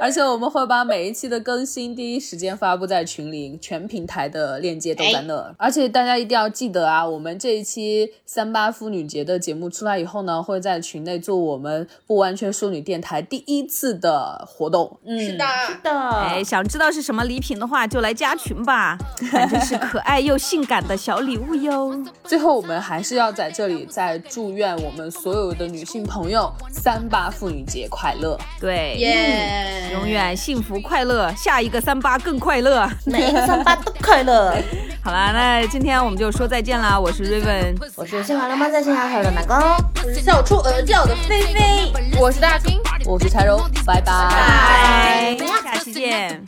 [0.01, 5.55] 而且我们会把每一期的更新第一时间发布在群里，全平台的链接都在那。
[5.59, 14.99] 而且大家一定要记得啊，我们这一期三八妇女节的节目出来以后呢，会在群内做我们不完全淑女电台第一次的活动。
[15.05, 18.97] 嗯，是的，是的，哎，想知道是什么礼品的话，就来加群吧，
[19.31, 21.95] 反正是可爱又性感的小礼物哟。
[22.25, 28.39] 最后，我们还是要在这里再祝愿我们所有的女性朋友三八妇女节快乐！
[28.59, 29.90] 对，耶！
[29.93, 32.89] 永远幸福快乐，下一个三八更快乐。
[33.05, 34.55] 每一个三八都快乐。
[35.03, 37.75] 好啦，那今天我们就说再见啦，我是 Raven。
[37.97, 39.57] 我是新华流氓在线下头的南宫，
[40.05, 41.93] 我是笑出鹅叫的菲菲。
[42.19, 42.79] 我是大金。
[43.07, 44.13] 我是柴荣，拜拜。
[44.31, 46.45] 拜，下期见。